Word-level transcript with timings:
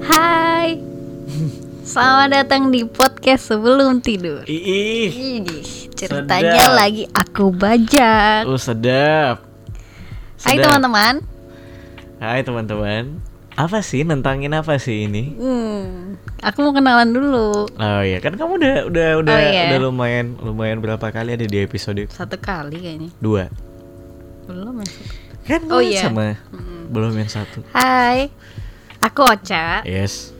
Hai. 0.00 0.80
Selamat 1.84 2.28
datang 2.32 2.72
di 2.72 2.82
podcast 2.82 3.52
sebelum 3.52 4.00
tidur. 4.00 4.42
Ih, 4.48 5.12
Ih, 5.12 5.44
ceritanya 5.92 6.64
Sedap. 6.64 6.74
lagi 6.74 7.04
aku 7.10 7.52
bajak. 7.52 8.48
oh 8.48 8.56
sedap. 8.56 9.44
Hai 10.40 10.56
teman-teman. 10.56 11.20
Hai 12.16 12.40
teman-teman. 12.40 13.20
Apa 13.54 13.84
sih 13.84 14.02
nentangin 14.02 14.50
apa 14.50 14.80
sih 14.80 15.06
ini? 15.06 15.36
Hmm, 15.36 16.16
aku 16.40 16.64
mau 16.64 16.72
kenalan 16.72 17.12
dulu. 17.12 17.68
Oh 17.70 18.00
iya, 18.02 18.18
kan 18.18 18.34
kamu 18.34 18.56
udah 18.56 18.74
udah 18.88 19.08
udah 19.20 19.34
Oh, 19.36 19.42
iya. 19.44 19.62
udah 19.70 19.78
lumayan 19.84 20.34
lumayan 20.40 20.80
berapa 20.80 21.06
kali 21.06 21.36
ada 21.36 21.44
di 21.44 21.58
episode 21.60 22.08
Satu 22.08 22.34
kali 22.34 22.80
kayaknya. 22.80 23.10
dua. 23.20 23.46
Belum 24.48 24.80
ya? 24.80 24.88
Kan 25.44 25.68
Oh, 25.68 25.84
iya. 25.84 26.08
sama 26.08 26.40
belum 26.88 27.12
yang 27.16 27.28
satu. 27.28 27.60
Hai. 27.76 28.32
Aku 29.00 29.24
Ocha. 29.24 29.84
Yes. 29.84 30.32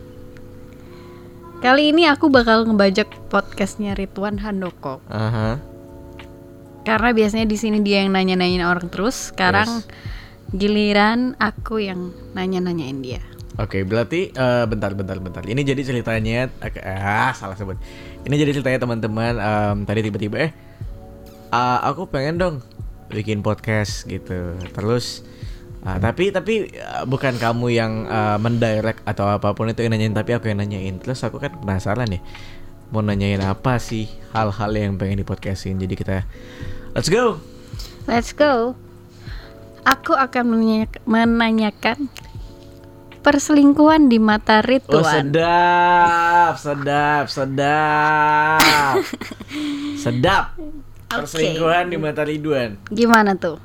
Kali 1.61 1.93
ini 1.93 2.09
aku 2.09 2.29
bakal 2.29 2.65
ngebajak 2.65 3.09
podcastnya 3.29 3.93
Ridwan 3.93 4.41
Handoko. 4.41 5.01
Aha. 5.09 5.61
Karena 6.85 7.11
biasanya 7.13 7.45
di 7.45 7.57
sini 7.57 7.81
dia 7.81 8.05
yang 8.05 8.13
nanya-nanyain 8.13 8.65
orang 8.65 8.89
terus. 8.89 9.33
Sekarang 9.33 9.69
Yes. 9.85 9.89
giliran 10.53 11.37
aku 11.37 11.81
yang 11.81 12.13
nanya-nanyain 12.33 13.01
dia. 13.01 13.21
Oke, 13.57 13.85
berarti 13.85 14.29
eh, 14.31 14.65
bentar 14.67 14.93
bentar 14.93 15.17
bentar. 15.17 15.45
Ini 15.45 15.61
jadi 15.61 15.81
ceritanya 15.81 16.49
ah 16.85 17.33
salah 17.33 17.57
sebut. 17.57 17.77
Ini 18.25 18.35
jadi 18.35 18.51
ceritanya 18.53 18.81
teman-teman 18.81 19.33
em, 19.37 19.77
tadi 19.85 20.01
tiba-tiba 20.03 20.37
eh 20.41 20.53
ah, 21.49 21.81
aku 21.85 22.09
pengen 22.09 22.37
dong 22.37 22.57
bikin 23.15 23.41
podcast 23.41 24.05
gitu. 24.05 24.59
Terus 24.71 25.23
ah, 25.81 25.97
tapi 25.97 26.29
tapi 26.29 26.75
ah, 26.77 27.07
bukan 27.07 27.39
kamu 27.39 27.67
yang 27.71 27.93
ah, 28.07 28.37
mendirect 28.37 29.01
atau 29.07 29.31
apa 29.31 29.55
pun 29.55 29.71
itu 29.71 29.81
yang 29.81 29.95
nanyain 29.95 30.13
tapi 30.13 30.35
aku 30.35 30.51
yang 30.51 30.59
nanyain. 30.59 30.99
Terus 30.99 31.23
aku 31.23 31.39
kan 31.39 31.55
penasaran 31.55 32.11
ya. 32.11 32.21
Mau 32.91 33.01
nanyain 33.01 33.41
apa 33.41 33.79
sih 33.79 34.07
hal-hal 34.31 34.71
yang 34.71 34.95
pengen 34.95 35.23
di 35.23 35.27
podcastin. 35.27 35.79
Jadi 35.79 35.95
kita 35.95 36.27
let's 36.93 37.09
go. 37.09 37.39
Let's 38.05 38.35
go. 38.35 38.75
Aku 39.85 40.13
akan 40.13 40.45
menanya- 40.49 41.01
menanyakan 41.05 42.09
perselingkuhan 43.21 44.13
di 44.13 44.21
mata 44.21 44.61
Oh 44.61 44.69
Ridwan. 44.69 45.33
sedap, 45.33 46.53
sedap, 46.61 47.25
sedap, 47.33 48.61
Perselingkuhan 51.23 51.85
di 51.93 51.97
mata 52.01 52.23
Ridwan. 52.27 52.81
Gimana 52.91 53.39
tuh? 53.39 53.63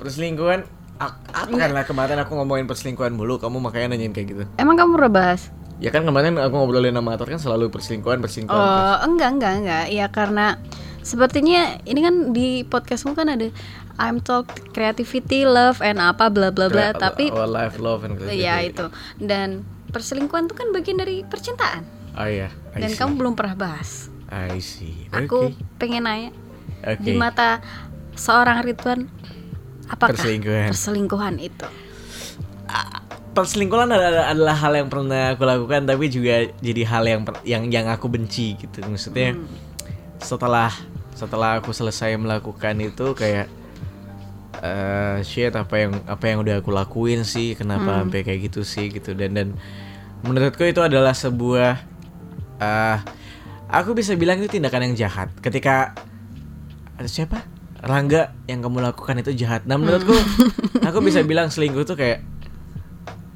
Perselingkuhan, 0.00 0.66
apa 0.98 1.52
kan 1.52 1.70
lah 1.72 1.84
kemarin 1.84 2.16
aku 2.20 2.34
ngomongin 2.36 2.66
perselingkuhan 2.66 3.12
mulu, 3.12 3.38
kamu 3.38 3.60
makanya 3.60 3.94
nanyain 3.94 4.12
kayak 4.16 4.26
gitu. 4.32 4.42
Emang 4.58 4.74
kamu 4.74 4.96
udah 4.96 5.12
bahas? 5.12 5.52
Ya 5.76 5.92
kan 5.92 6.08
kemarin 6.08 6.40
aku 6.40 6.56
ngobrolin 6.56 6.96
sama 6.96 7.16
Ator 7.16 7.28
kan 7.28 7.40
selalu 7.40 7.68
perselingkuhan, 7.68 8.24
perselingkuhan. 8.24 8.56
Oh, 8.56 8.96
enggak, 9.04 9.30
enggak, 9.36 9.52
enggak. 9.60 9.84
Ya 9.92 10.06
karena 10.08 10.56
sepertinya 11.04 11.76
ini 11.84 12.00
kan 12.00 12.14
di 12.32 12.64
podcastmu 12.64 13.12
kan 13.12 13.28
ada 13.28 13.52
I'm 13.96 14.20
talk 14.20 14.52
creativity, 14.72 15.44
love 15.44 15.80
and 15.80 16.00
apa 16.00 16.28
bla 16.32 16.48
bla 16.52 16.72
bla. 16.72 16.96
Tapi 16.96 17.28
our 17.32 17.48
life, 17.48 17.76
love 17.76 18.04
and 18.08 18.16
creativity. 18.16 18.44
ya 18.48 18.56
itu. 18.64 18.88
Dan 19.20 19.64
perselingkuhan 19.92 20.48
itu 20.48 20.54
kan 20.56 20.72
bagian 20.72 21.00
dari 21.00 21.24
percintaan. 21.24 21.84
Oh 22.16 22.24
iya, 22.24 22.48
I 22.72 22.80
Dan 22.80 22.90
see. 22.92 23.00
kamu 23.00 23.12
belum 23.20 23.32
pernah 23.36 23.56
bahas. 23.56 24.08
I 24.32 24.56
see. 24.64 25.08
Aku 25.12 25.52
pengen 25.76 26.08
nanya 26.08 26.32
Oke. 26.84 27.00
di 27.02 27.12
mata 27.16 27.60
seorang 28.12 28.60
Ridwan 28.64 29.08
apakah 29.86 30.12
Perselingkuhan. 30.16 30.68
perselingkuhan 30.72 31.34
itu? 31.40 31.66
perselingkuhan 33.36 33.92
adalah, 33.92 34.32
adalah 34.32 34.56
hal 34.56 34.72
yang 34.80 34.88
pernah 34.88 35.36
aku 35.36 35.44
lakukan 35.44 35.84
tapi 35.84 36.08
juga 36.08 36.48
jadi 36.64 36.82
hal 36.88 37.04
yang 37.04 37.20
yang 37.44 37.62
yang 37.68 37.86
aku 37.92 38.08
benci 38.08 38.56
gitu 38.56 38.80
maksudnya 38.88 39.36
setelah 40.16 40.72
setelah 41.12 41.60
aku 41.60 41.68
selesai 41.76 42.16
melakukan 42.16 42.80
itu 42.80 43.12
kayak 43.12 43.46
eh 44.56 45.20
shit 45.20 45.52
apa 45.52 45.74
yang 45.76 45.92
apa 46.08 46.24
yang 46.24 46.40
udah 46.40 46.64
aku 46.64 46.72
lakuin 46.72 47.28
sih 47.28 47.52
kenapa 47.52 48.00
sampai 48.00 48.24
kayak 48.24 48.48
gitu 48.48 48.64
sih 48.64 48.88
gitu 48.88 49.12
dan 49.12 49.36
dan 49.36 49.48
menurutku 50.24 50.64
itu 50.64 50.80
adalah 50.80 51.12
sebuah 51.12 51.76
eh 52.56 52.98
aku 53.68 53.92
bisa 53.92 54.16
bilang 54.16 54.40
itu 54.40 54.56
tindakan 54.56 54.88
yang 54.90 54.96
jahat 54.96 55.28
ketika 55.44 55.92
ada 56.96 57.08
siapa 57.08 57.44
Rangga 57.76 58.32
yang 58.48 58.64
kamu 58.64 58.82
lakukan 58.82 59.20
itu 59.20 59.36
jahat 59.36 59.68
nah 59.68 59.76
menurutku 59.76 60.16
aku 60.88 60.98
bisa 61.04 61.20
bilang 61.22 61.52
selingkuh 61.52 61.84
tuh 61.84 61.94
kayak 61.94 62.24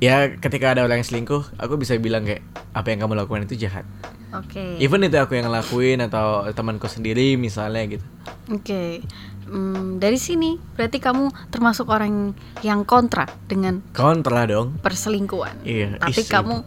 ya 0.00 0.32
ketika 0.40 0.72
ada 0.72 0.82
orang 0.82 1.04
yang 1.04 1.08
selingkuh 1.08 1.44
aku 1.60 1.76
bisa 1.76 1.94
bilang 2.00 2.24
kayak 2.24 2.40
apa 2.72 2.88
yang 2.88 3.04
kamu 3.04 3.20
lakukan 3.20 3.44
itu 3.44 3.68
jahat 3.68 3.84
Oke. 4.30 4.80
even 4.80 5.04
itu 5.04 5.18
aku 5.20 5.36
yang 5.36 5.50
ngelakuin 5.50 6.00
atau 6.06 6.48
temanku 6.56 6.88
sendiri 6.88 7.36
misalnya 7.36 7.98
gitu 7.98 8.06
Oke. 8.50 9.04
Hmm, 9.50 9.98
dari 9.98 10.18
sini 10.18 10.58
berarti 10.78 11.02
kamu 11.02 11.50
termasuk 11.50 11.90
orang 11.90 12.34
yang 12.62 12.86
kontra 12.86 13.26
dengan 13.50 13.82
kontra 13.90 14.46
dong 14.46 14.78
perselingkuhan. 14.78 15.66
Iya, 15.66 15.98
Tapi 15.98 16.22
kamu 16.22 16.62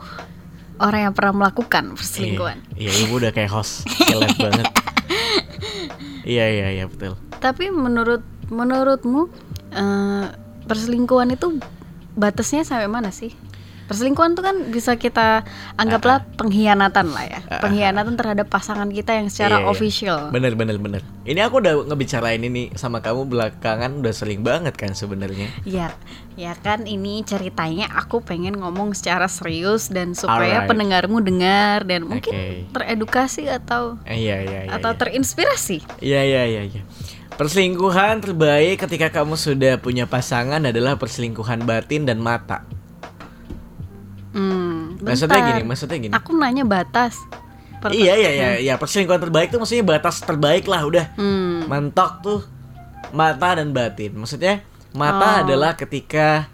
orang 0.83 1.01
yang 1.07 1.13
pernah 1.15 1.33
melakukan 1.43 1.95
perselingkuhan. 1.95 2.59
iya, 2.75 2.91
iya 2.91 3.07
ibu 3.07 3.19
udah 3.19 3.31
kayak 3.31 3.51
host 3.51 3.87
kelep 4.09 4.35
banget 4.35 4.67
iya 6.23 6.45
iya 6.49 6.67
iya 6.71 6.85
betul 6.87 7.15
Tapi 7.43 7.69
menurut 7.69 8.23
menurutmu 8.47 9.27
eh, 9.75 10.25
perselingkuhan 10.67 11.35
itu 11.35 11.59
batasnya 12.15 12.63
sampai 12.63 12.87
mana 12.87 13.09
sih? 13.11 13.33
Perselingkuhan 13.83 14.31
itu 14.31 14.41
kan 14.41 14.55
bisa 14.69 14.95
kita 14.95 15.43
anggaplah 15.75 16.23
pengkhianatan 16.33 17.07
lah 17.09 17.25
ya. 17.25 17.39
Pengkhianatan 17.59 18.15
terhadap 18.15 18.47
pasangan 18.47 18.87
kita 18.87 19.13
yang 19.13 19.27
secara 19.27 19.57
Iya, 19.57 19.61
iya. 19.61 19.69
official. 19.69 20.19
bener 20.29 20.53
bener 20.53 20.77
bener 20.77 21.01
ini 21.23 21.39
aku 21.39 21.59
udah 21.59 21.85
ngebicarain 21.85 22.39
ini 22.39 22.71
sama 22.73 22.99
kamu 22.99 23.25
belakangan 23.25 23.95
udah 23.95 24.11
sering 24.11 24.41
banget 24.41 24.73
kan 24.73 24.91
sebenarnya 24.91 25.47
Ya, 25.63 25.91
ya 26.33 26.55
kan 26.55 26.83
ini 26.83 27.21
ceritanya 27.21 27.87
aku 27.89 28.19
pengen 28.19 28.55
ngomong 28.55 28.91
secara 28.91 29.25
serius 29.25 29.87
dan 29.87 30.11
supaya 30.13 30.63
Alright. 30.63 30.69
pendengarmu 30.69 31.19
dengar 31.19 31.83
dan 31.83 32.03
mungkin 32.03 32.33
teredukasi 32.71 33.47
atau 33.47 33.99
Eh, 34.03 34.19
iya 34.21 34.41
iya 34.41 34.59
iya 34.63 34.71
atau 34.71 34.91
iya. 34.91 34.99
terinspirasi. 34.99 35.77
Iya 35.99 36.21
iya 36.21 36.43
iya 36.45 36.61
iya. 36.65 36.81
Perselingkuhan 37.33 38.21
terbaik 38.21 38.77
ketika 38.79 39.09
kamu 39.11 39.33
sudah 39.33 39.75
punya 39.77 40.05
pasangan 40.05 40.61
adalah 40.61 40.95
perselingkuhan 40.95 41.63
batin 41.63 42.05
dan 42.05 42.21
mata. 42.21 42.61
Hmm, 44.33 44.97
Maksudnya 44.97 45.39
gini, 45.45 45.61
maksudnya 45.63 45.97
gini. 45.99 46.13
Aku 46.13 46.33
nanya 46.33 46.65
batas. 46.65 47.15
Per- 47.77 47.93
Iya 47.93 48.15
iya 48.15 48.31
iya 48.31 48.49
iya, 48.57 48.73
perselingkuhan 48.75 49.21
terbaik 49.21 49.51
tuh 49.51 49.59
maksudnya 49.59 49.85
batas 49.85 50.19
terbaik 50.19 50.65
lah 50.65 50.81
udah. 50.83 51.05
Hmm, 51.13 51.69
Mentok 51.69 52.11
tuh 52.19 52.39
mata 53.11 53.55
dan 53.55 53.69
batin. 53.69 54.15
Maksudnya 54.15 54.65
mata 54.91 55.29
Oh. 55.29 55.41
adalah 55.45 55.75
ketika 55.75 56.49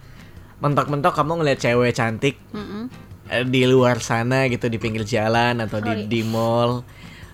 mentok-mentok 0.58 1.14
kamu 1.14 1.40
ngeliat 1.40 1.60
cewek 1.62 1.94
cantik 1.94 2.36
mm-mm. 2.52 2.92
eh, 3.28 3.44
di 3.44 3.64
luar 3.64 4.00
sana 4.00 4.48
gitu 4.48 4.68
di 4.68 4.76
pinggir 4.76 5.08
jalan 5.08 5.64
atau 5.64 5.80
di 5.80 6.04
di 6.06 6.20
mall 6.20 6.84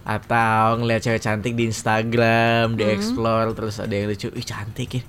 atau 0.03 0.77
ngeliat 0.77 1.01
cewek 1.01 1.17
cantik 1.19 1.57
di 1.57 1.65
Instagram, 1.65 2.77
di 2.77 2.85
explore 2.85 3.49
terus 3.53 3.81
ada 3.81 3.89
yang 3.89 4.13
lucu, 4.13 4.29
ih 4.29 4.45
cantik 4.45 4.89
ya. 4.91 5.03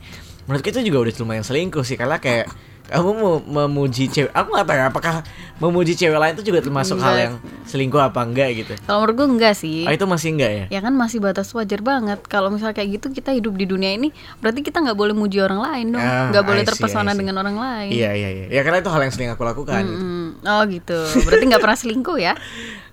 Menurut 0.48 0.64
itu 0.64 0.80
juga 0.80 0.98
udah 1.04 1.12
lumayan 1.18 1.44
selingkuh 1.44 1.84
sih 1.84 2.00
karena 2.00 2.16
kayak 2.16 2.48
kamu 2.86 3.10
mau 3.12 3.34
memuji 3.42 4.06
cewek, 4.06 4.30
aku 4.30 4.48
nggak 4.50 4.66
tahu 4.66 4.76
ya 4.78 4.84
apakah 4.86 5.14
memuji 5.56 5.92
cewek 5.92 6.14
lain 6.14 6.38
itu 6.38 6.44
juga 6.46 6.60
termasuk 6.60 6.96
hal 6.96 7.12
Enggak. 7.12 7.24
yang 7.24 7.34
selingkuh 7.66 7.98
apa 7.98 8.20
enggak 8.22 8.48
gitu. 8.54 8.72
Kalau 8.84 9.02
menurut 9.02 9.14
gue 9.16 9.26
enggak 9.34 9.54
sih. 9.58 9.82
Oh 9.82 9.92
itu 9.92 10.06
masih 10.06 10.28
enggak 10.36 10.50
ya? 10.52 10.64
Ya 10.70 10.80
kan 10.80 10.94
masih 10.94 11.18
batas 11.18 11.50
wajar 11.50 11.82
banget. 11.82 12.22
Kalau 12.26 12.48
misalnya 12.48 12.78
kayak 12.78 13.02
gitu 13.02 13.10
kita 13.10 13.34
hidup 13.34 13.58
di 13.58 13.66
dunia 13.66 13.90
ini, 13.90 14.14
berarti 14.38 14.62
kita 14.62 14.78
nggak 14.78 14.94
boleh 14.94 15.14
muji 15.16 15.42
orang 15.42 15.60
lain 15.60 15.86
dong. 15.96 16.04
Ah, 16.04 16.30
Nggak 16.30 16.44
boleh 16.46 16.62
see, 16.62 16.68
terpesona 16.70 17.12
dengan 17.12 17.36
orang 17.42 17.56
lain. 17.58 17.90
Iya 17.90 18.10
iya 18.14 18.28
iya. 18.30 18.46
Ya 18.52 18.60
karena 18.62 18.78
itu 18.78 18.90
hal 18.92 19.00
yang 19.02 19.12
sering 19.12 19.30
aku 19.34 19.42
lakukan. 19.42 19.82
gitu. 19.82 19.98
Hmm, 19.98 20.28
oh 20.46 20.62
gitu. 20.70 20.98
Berarti 21.26 21.44
nggak 21.50 21.62
pernah 21.62 21.78
selingkuh 21.78 22.18
ya? 22.20 22.34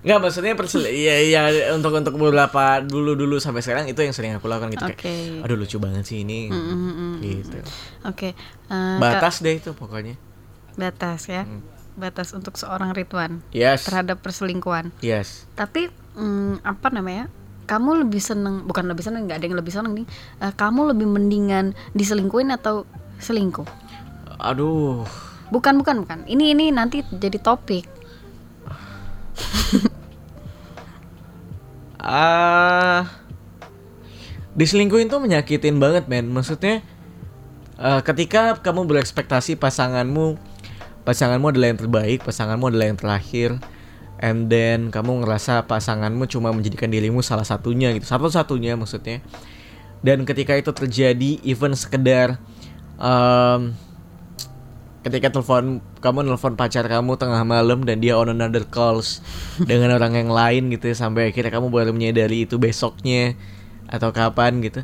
Enggak 0.04 0.18
maksudnya 0.20 0.52
persel 0.52 0.84
ya 1.08 1.16
ya 1.18 1.42
untuk 1.72 1.96
untuk 1.96 2.14
beberapa 2.14 2.78
dulu 2.78 3.16
dulu 3.16 3.40
sampai 3.40 3.64
sekarang 3.64 3.88
itu 3.88 3.96
yang 3.98 4.12
sering 4.12 4.36
aku 4.36 4.46
lakukan 4.46 4.70
gitu 4.70 4.84
Oke. 4.84 5.00
kayak 5.00 5.42
aduh 5.42 5.56
lucu 5.56 5.80
banget 5.80 6.04
sih 6.04 6.20
ini 6.20 6.52
Mm, 6.52 6.60
mm, 6.60 6.92
mm. 6.92 7.14
gitu. 7.24 7.58
Oke. 8.04 8.36
eh, 8.68 8.96
Batas 9.00 9.40
deh 9.40 9.56
itu 9.56 9.72
pokoknya. 9.72 10.20
Batas 10.74 11.24
ya. 11.26 11.48
Hmm. 11.48 11.64
Batas 11.94 12.34
untuk 12.34 12.54
seorang 12.54 12.92
Ridwan 12.92 13.40
Yes. 13.48 13.86
terhadap 13.86 14.20
perselingkuhan. 14.20 14.92
Yes. 15.00 15.48
Tapi 15.54 15.88
mm, 16.12 16.60
apa 16.60 16.90
namanya? 16.90 17.32
Kamu 17.64 18.04
lebih 18.04 18.20
seneng, 18.20 18.68
bukan 18.68 18.84
lebih 18.84 19.00
seneng, 19.00 19.24
nggak 19.24 19.40
ada 19.40 19.46
yang 19.46 19.56
lebih 19.56 19.72
seneng 19.72 19.96
nih. 19.96 20.06
Eh, 20.36 20.52
kamu 20.52 20.92
lebih 20.92 21.08
mendingan 21.08 21.72
diselingkuhin 21.94 22.52
atau 22.52 22.84
selingkuh? 23.16 23.64
Aduh. 24.36 25.06
Bukan, 25.48 25.78
bukan, 25.78 26.02
bukan. 26.02 26.18
Ini 26.26 26.52
ini 26.52 26.68
nanti 26.68 27.00
jadi 27.06 27.38
topik. 27.38 27.86
Ah. 32.04 33.08
diselingkuhin 34.54 35.08
tuh 35.10 35.18
menyakitin 35.18 35.80
banget 35.82 36.06
men. 36.06 36.30
Maksudnya 36.30 36.84
Eh, 37.74 38.00
ketika 38.06 38.54
kamu 38.62 38.86
berekspektasi 38.86 39.58
pasanganmu 39.58 40.38
pasanganmu 41.02 41.50
adalah 41.50 41.74
yang 41.74 41.80
terbaik, 41.82 42.22
pasanganmu 42.22 42.70
adalah 42.70 42.86
yang 42.94 42.98
terakhir, 42.98 43.58
and 44.22 44.46
then 44.46 44.94
kamu 44.94 45.26
ngerasa 45.26 45.66
pasanganmu 45.66 46.24
cuma 46.30 46.54
menjadikan 46.54 46.86
dirimu 46.86 47.18
salah 47.20 47.42
satunya 47.42 47.90
gitu, 47.92 48.06
satu-satunya 48.06 48.78
maksudnya. 48.78 49.20
Dan 50.06 50.22
ketika 50.22 50.54
itu 50.54 50.70
terjadi, 50.70 51.42
even 51.42 51.74
sekedar 51.74 52.38
em, 52.96 53.74
ketika 55.04 55.28
telepon 55.28 55.84
kamu 56.00 56.24
nelfon 56.24 56.56
pacar 56.56 56.88
kamu 56.88 57.20
tengah 57.20 57.44
malam 57.44 57.84
dan 57.84 58.00
dia 58.00 58.16
on 58.16 58.32
another 58.32 58.64
calls 58.64 59.20
dengan 59.60 59.92
orang 59.92 60.16
yang 60.16 60.32
lain 60.32 60.72
gitu 60.72 60.90
ya, 60.90 60.96
sampai 60.96 61.28
akhirnya 61.30 61.52
kamu 61.52 61.68
baru 61.68 61.92
menyadari 61.92 62.48
itu 62.48 62.56
besoknya 62.56 63.36
atau 63.86 64.10
kapan 64.16 64.64
gitu. 64.64 64.80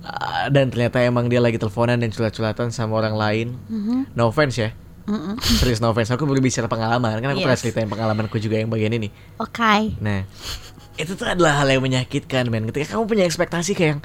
Ah, 0.00 0.48
dan 0.52 0.68
ternyata 0.72 1.00
emang 1.00 1.28
dia 1.28 1.40
lagi 1.44 1.56
teleponan 1.60 2.00
dan 2.00 2.12
culat-culatan 2.12 2.72
sama 2.72 3.00
orang 3.00 3.16
lain. 3.16 3.46
No 4.16 4.28
offense 4.32 4.56
ya. 4.60 4.70
Serius 5.60 5.80
no 5.82 5.90
offense. 5.92 6.12
Aku 6.12 6.24
berbicara 6.28 6.68
pengalaman. 6.70 7.18
Kan 7.20 7.34
aku 7.34 7.42
pernah 7.42 7.58
Yes. 7.58 7.64
ceritain 7.64 7.88
pengalamanku 7.90 8.36
juga 8.38 8.60
yang 8.60 8.70
bagian 8.70 8.94
ini. 8.94 9.10
Oke. 9.42 9.96
Nah, 9.98 10.22
itu 10.96 11.12
tuh 11.18 11.26
adalah 11.26 11.64
hal 11.64 11.68
yang 11.68 11.82
menyakitkan, 11.82 12.46
men. 12.48 12.68
Ketika 12.70 12.94
kamu 12.94 13.04
punya 13.10 13.24
ekspektasi 13.26 13.74
kayak 13.74 13.90
yang 13.96 14.00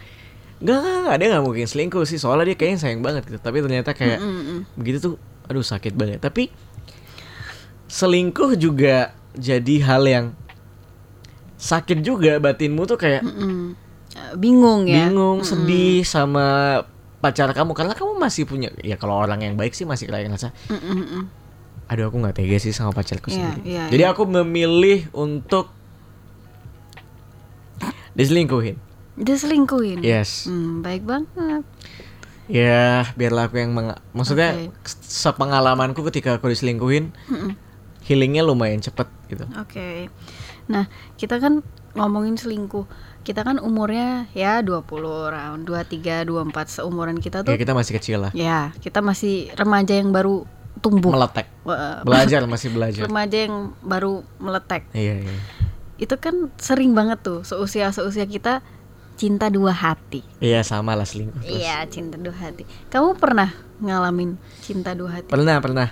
Enggak, 0.57 0.77
enggak, 0.77 0.95
enggak, 0.97 1.15
dia 1.15 1.27
gak 1.29 1.43
mungkin 1.43 1.65
selingkuh 1.65 2.03
sih 2.03 2.15
Soalnya 2.15 2.45
dia 2.47 2.55
kayaknya 2.55 2.79
sayang 2.79 3.01
banget 3.01 3.23
gitu 3.25 3.37
Tapi 3.37 3.59
ternyata 3.59 3.91
kayak 3.91 4.19
Begitu 4.73 4.97
tuh, 4.99 5.13
aduh 5.43 5.61
sakit 5.61 5.91
banget 5.91 6.19
Tapi 6.19 6.47
Selingkuh 7.85 8.55
juga 8.55 9.11
jadi 9.31 9.75
hal 9.81 10.03
yang 10.03 10.25
Sakit 11.55 11.99
juga 11.99 12.37
batinmu 12.37 12.83
tuh 12.83 12.95
kayak 12.95 13.21
Mm. 13.21 13.75
Eh, 14.15 14.31
Bingung 14.33 14.87
ya. 14.87 15.05
bingung, 15.05 15.43
sedih 15.43 15.99
sama 16.01 16.79
pacar 17.19 17.51
kamu 17.51 17.73
karena 17.73 17.91
kamu 17.91 18.15
masih 18.15 18.45
punya 18.45 18.71
ya 18.79 18.95
kalau 18.95 19.17
orang 19.17 19.41
yang 19.41 19.55
baik 19.55 19.73
sih 19.73 19.83
masih 19.83 20.05
kayak 20.05 20.29
ngerasa 20.29 20.55
Mm-mm-mm. 20.67 21.25
aduh 21.85 22.07
aku 22.07 22.17
nggak 22.17 22.31
tega 22.33 22.55
sih 22.55 22.69
sama 22.69 22.93
pacarku 22.93 23.27
Iya, 23.27 23.35
sendiri. 23.51 23.59
iya, 23.65 23.83
Jadi 23.89 24.03
aku 24.05 24.23
memilih 24.23 25.09
untuk 25.11 25.67
diselingkuhin. 28.13 28.77
Diselingkuhin. 29.15 30.03
Yes. 30.03 30.45
Hmm, 30.45 30.83
baik 30.83 31.03
banget. 31.03 31.63
Ya, 32.45 33.09
biarlah 33.17 33.49
aku 33.49 33.57
yang 33.57 33.73
meng 33.73 33.89
maksudnya 34.13 34.53
Oke. 34.53 34.69
sepengalamanku 35.01 36.05
ketika 36.13 36.37
aku 36.37 36.53
diselingkuhin 36.53 37.09
healingnya 38.05 38.45
lumayan 38.45 38.79
cepet 38.79 39.09
gitu. 39.25 39.49
Oke. 39.57 40.13
Nah, 40.69 40.85
kita 41.17 41.41
kan 41.41 41.65
ngomongin 41.97 42.37
selingkuh. 42.37 42.85
Kita 43.25 43.41
kan 43.41 43.57
umurnya 43.57 44.29
ya 44.37 44.61
20 44.61 44.85
round, 45.33 45.65
23, 45.65 46.21
24 46.29 46.69
seumuran 46.69 47.17
kita 47.17 47.41
Ya 47.41 47.45
tuh. 47.49 47.57
kita 47.57 47.73
masih 47.73 47.93
kecil 47.97 48.17
lah. 48.21 48.31
Ya, 48.37 48.69
kita 48.77 49.01
masih 49.01 49.49
remaja 49.57 49.97
yang 49.97 50.13
baru 50.13 50.45
tumbuh. 50.85 51.09
Meletek. 51.17 51.49
Belajar 52.05 52.45
masih 52.45 52.69
belajar. 52.69 53.09
remaja 53.09 53.49
yang 53.49 53.73
baru 53.81 54.21
meletek. 54.37 54.85
Iya, 54.93 55.25
iya. 55.25 55.35
Itu 55.97 56.21
kan 56.21 56.53
sering 56.61 56.93
banget 56.93 57.25
tuh 57.25 57.41
seusia-seusia 57.41 58.29
kita 58.29 58.61
cinta 59.15 59.47
dua 59.47 59.71
hati. 59.71 60.21
Iya, 60.43 60.61
sama 60.61 60.93
lah 60.95 61.07
selingkuh. 61.07 61.39
terus. 61.43 61.55
Iya, 61.59 61.87
cinta 61.87 62.19
dua 62.19 62.35
hati. 62.35 62.63
Kamu 62.91 63.15
pernah 63.15 63.51
ngalamin 63.79 64.35
cinta 64.61 64.91
dua 64.91 65.19
hati? 65.19 65.31
Pernah, 65.31 65.57
pernah. 65.63 65.87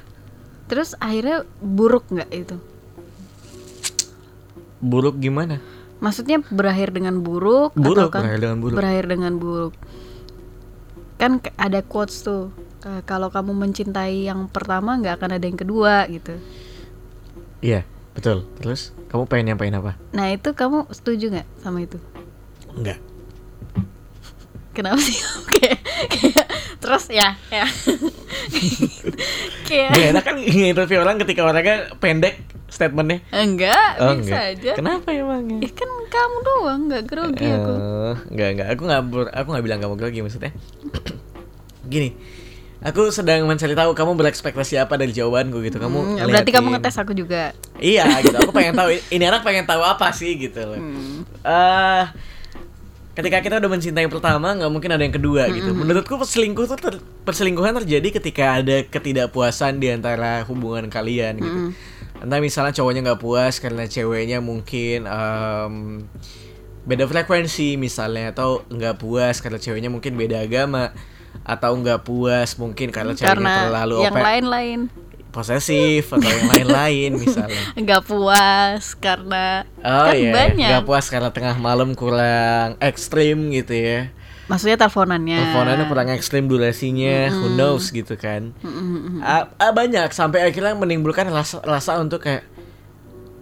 Terus 0.67 0.95
akhirnya 0.99 1.43
buruk 1.59 2.07
nggak 2.11 2.29
itu? 2.31 2.55
Buruk 4.83 5.19
gimana? 5.19 5.63
Maksudnya 6.03 6.43
berakhir 6.51 6.91
dengan 6.91 7.23
buruk, 7.23 7.71
Buruk, 7.79 8.11
atau 8.11 8.19
kan 8.19 8.27
berakhir 8.27 8.41
dengan 8.43 8.59
buruk. 8.59 8.75
berakhir 8.75 9.05
dengan 9.07 9.33
buruk. 9.39 9.73
Kan 11.15 11.39
ada 11.55 11.79
quotes 11.79 12.19
tuh, 12.27 12.51
kalau 13.07 13.31
kamu 13.31 13.55
mencintai 13.55 14.27
yang 14.27 14.51
pertama 14.51 14.99
nggak 14.99 15.23
akan 15.23 15.39
ada 15.39 15.45
yang 15.47 15.55
kedua 15.55 16.03
gitu. 16.11 16.35
Iya, 17.63 17.87
betul. 18.11 18.43
Terus 18.59 18.91
kamu 19.07 19.23
pengen 19.31 19.55
nyampein 19.55 19.79
apa? 19.79 19.95
Nah 20.11 20.27
itu 20.35 20.51
kamu 20.51 20.91
setuju 20.91 21.39
nggak 21.39 21.47
sama 21.63 21.79
itu? 21.87 21.95
Enggak. 22.75 22.99
Kenapa 24.73 24.97
sih? 24.97 25.13
kayak, 25.51 25.77
kayak 26.09 26.45
terus 26.77 27.07
ya, 27.07 27.31
ya. 27.47 27.63
kayak 29.63 29.87
Gak 29.91 30.03
enak 30.11 30.23
kan 30.23 30.35
nginterview 30.37 30.99
orang 30.99 31.15
ketika 31.17 31.41
orangnya 31.43 31.75
pendek 31.95 32.43
statementnya. 32.67 33.21
enggak, 33.29 33.89
Oh, 33.97 34.13
bisa 34.15 34.33
enggak. 34.33 34.43
aja. 34.57 34.71
Kenapa 34.73 35.07
emangnya? 35.09 35.57
Ya 35.61 35.69
kan 35.71 35.89
kamu 36.03 36.35
doang, 36.43 36.79
nggak 36.87 37.03
grogi 37.05 37.45
aku. 37.47 37.71
Eh, 37.71 38.13
enggak 38.29 38.47
enggak 38.51 38.67
aku 38.67 38.81
nggak 38.83 39.01
ber- 39.05 39.31
aku 39.31 39.47
nggak 39.47 39.63
bilang 39.63 39.79
kamu 39.79 39.93
grogi 39.95 40.19
maksudnya 40.19 40.51
gini 41.85 42.13
aku 42.79 43.09
sedang 43.09 43.43
mencari 43.43 43.71
tahu 43.71 43.91
kamu 43.91 44.11
berekspektasi 44.13 44.75
apa 44.75 44.95
dari 44.95 45.09
jawabanku 45.09 45.57
gitu 45.61 45.77
kamu 45.77 46.17
Hmm, 46.17 46.25
berarti 46.25 46.49
kamu 46.51 46.67
ngetes 46.71 46.97
aku 46.97 47.13
juga. 47.13 47.51
iya 47.77 48.01
gitu 48.19 48.35
aku 48.35 48.51
pengen 48.51 48.73
tahu 48.73 48.89
ini 48.91 49.23
anak 49.23 49.39
pengen 49.41 49.63
tahu 49.63 49.79
apa 49.79 50.09
sih 50.09 50.35
gitu 50.35 50.59
loh 50.59 50.75
Hmm. 50.75 51.23
Eh, 51.39 52.01
ketika 53.13 53.37
kita 53.45 53.55
udah 53.61 53.69
mencintai 53.69 54.09
pertama 54.09 54.57
nggak 54.57 54.71
mungkin 54.73 54.89
ada 54.89 55.03
yang 55.05 55.13
kedua 55.13 55.45
gitu. 55.53 55.71
Menurutku 55.73 56.17
perselingkuh 56.17 56.65
tuh 56.65 56.77
ter- 56.81 57.03
perselingkuhan 57.23 57.77
terjadi 57.85 58.09
ketika 58.21 58.57
ada 58.61 58.81
ketidakpuasan 58.89 59.77
di 59.77 59.93
antara 59.93 60.41
hubungan 60.49 60.89
kalian 60.89 61.37
gitu. 61.37 61.59
Entah 62.23 62.39
misalnya 62.41 62.73
cowoknya 62.73 63.01
nggak 63.05 63.21
puas 63.21 63.61
karena 63.61 63.85
ceweknya 63.85 64.41
mungkin 64.41 65.05
em, 65.05 65.73
beda 66.83 67.05
frekuensi 67.07 67.77
misalnya 67.77 68.33
atau 68.33 68.65
nggak 68.67 68.97
puas 68.97 69.39
karena 69.39 69.59
ceweknya 69.61 69.93
mungkin 69.93 70.17
beda 70.17 70.43
agama 70.43 70.91
atau 71.43 71.75
nggak 71.75 72.07
puas 72.07 72.55
mungkin 72.55 72.89
karena 72.89 73.11
ceweknya 73.13 73.35
Karena 73.35 73.53
terlalu 73.67 73.95
yang 74.05 74.15
lain-lain 74.15 74.79
posesif 75.33 76.13
atau 76.13 76.29
yang 76.29 76.45
lain-lain 76.53 77.11
misalnya 77.17 77.73
nggak 77.73 78.05
puas 78.05 78.93
karena 78.95 79.65
Oh 79.81 80.05
kan 80.07 80.13
iya, 80.13 80.31
banyak. 80.31 80.69
nggak 80.69 80.85
puas 80.85 81.09
karena 81.09 81.33
tengah 81.33 81.57
malam 81.57 81.97
kurang 81.97 82.77
ekstrim 82.77 83.49
gitu 83.49 83.73
ya. 83.73 84.13
Maksudnya 84.45 84.75
teleponannya. 84.75 85.39
Teleponannya 85.39 85.85
kurang 85.87 86.07
ekstrim 86.11 86.45
durasinya, 86.45 87.31
who 87.31 87.47
knows 87.55 87.89
gitu 87.89 88.13
kan. 88.19 88.51
Ah, 89.23 89.47
ah, 89.55 89.71
banyak 89.71 90.11
sampai 90.11 90.43
akhirnya 90.43 90.75
menimbulkan 90.75 91.31
rasa, 91.31 91.63
rasa 91.63 91.95
untuk 91.95 92.27
kayak, 92.27 92.43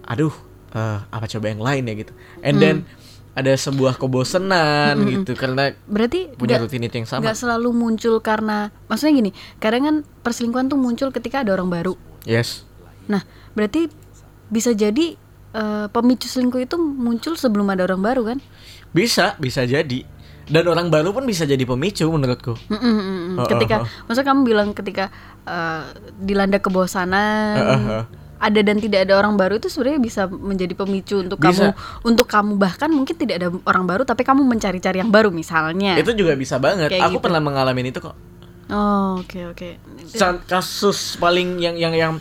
aduh, 0.06 0.30
eh, 0.72 0.98
apa 1.02 1.26
coba 1.26 1.46
yang 1.50 1.58
lain 1.58 1.82
ya 1.90 1.94
gitu. 2.06 2.12
And 2.46 2.62
then 2.62 2.76
ada 3.32 3.48
sebuah 3.50 3.96
kebosenan 3.96 4.92
gitu 5.06 5.32
karena 5.32 5.72
Berarti 5.82 6.32
punya 6.32 6.56
nggak- 6.56 6.62
rutinitas 6.62 6.96
yang 6.96 7.08
sama. 7.08 7.22
nggak 7.22 7.38
selalu 7.38 7.68
muncul 7.70 8.14
karena 8.18 8.68
maksudnya 8.86 9.14
gini, 9.18 9.30
kadang 9.56 9.82
kan 9.82 9.96
perselingkuhan 10.20 10.66
tuh 10.66 10.76
muncul 10.76 11.08
ketika 11.10 11.40
ada 11.40 11.52
orang 11.52 11.68
baru. 11.68 11.94
Yes, 12.22 12.68
Nah, 13.04 13.24
berarti 13.50 13.88
bisa 14.46 14.70
jadi 14.70 15.16
eh, 15.50 15.86
pemicu 15.88 16.24
selingkuh 16.24 16.60
itu 16.60 16.76
muncul 16.76 17.34
sebelum 17.34 17.68
ada 17.68 17.84
orang 17.84 18.00
baru 18.00 18.22
kan? 18.26 18.38
bisa, 18.90 19.36
bisa 19.36 19.64
jadi. 19.64 20.04
Dan 20.42 20.66
orang 20.66 20.88
baru 20.88 21.10
pun 21.10 21.22
bisa 21.22 21.42
jadi 21.42 21.62
pemicu 21.62 22.04
menurutku. 22.04 22.52
Mm, 22.66 22.74
mm, 22.74 22.94
mm, 23.32 23.46
ketika, 23.46 23.76
oh, 23.76 23.82
oh. 23.82 23.88
maksudnya 24.04 24.28
kamu 24.28 24.40
bilang 24.42 24.68
ketika 24.70 25.08
eh, 25.42 25.82
dilanda 26.16 26.58
kebosanan, 26.58 27.54
Oh, 27.54 27.64
oh, 27.64 27.80
oh. 27.94 28.04
Ada 28.42 28.60
dan 28.60 28.82
tidak 28.82 29.06
ada 29.06 29.14
orang 29.14 29.38
baru 29.38 29.62
itu 29.62 29.70
sebenarnya 29.70 30.02
bisa 30.02 30.26
menjadi 30.26 30.74
pemicu 30.74 31.22
untuk 31.22 31.38
Bisa. 31.38 31.46
kamu, 31.54 31.66
untuk 32.02 32.26
kamu 32.26 32.52
bahkan 32.58 32.90
mungkin 32.90 33.14
tidak 33.14 33.38
ada 33.38 33.48
orang 33.62 33.86
baru, 33.86 34.02
tapi 34.02 34.26
kamu 34.26 34.42
mencari-cari 34.42 34.98
yang 34.98 35.14
baru 35.14 35.30
misalnya. 35.30 35.94
Itu 35.94 36.10
juga 36.18 36.34
bisa 36.34 36.58
banget. 36.58 36.90
Kayak 36.90 37.06
Aku 37.06 37.22
gitu. 37.22 37.30
pernah 37.30 37.38
mengalami 37.38 37.86
itu 37.86 38.02
kok. 38.02 38.18
Oh, 38.66 39.22
oke 39.22 39.54
oke. 39.54 39.68
Sa- 40.10 40.42
kasus 40.42 41.14
paling 41.22 41.62
yang 41.62 41.78
yang 41.78 41.94
yang 41.94 42.12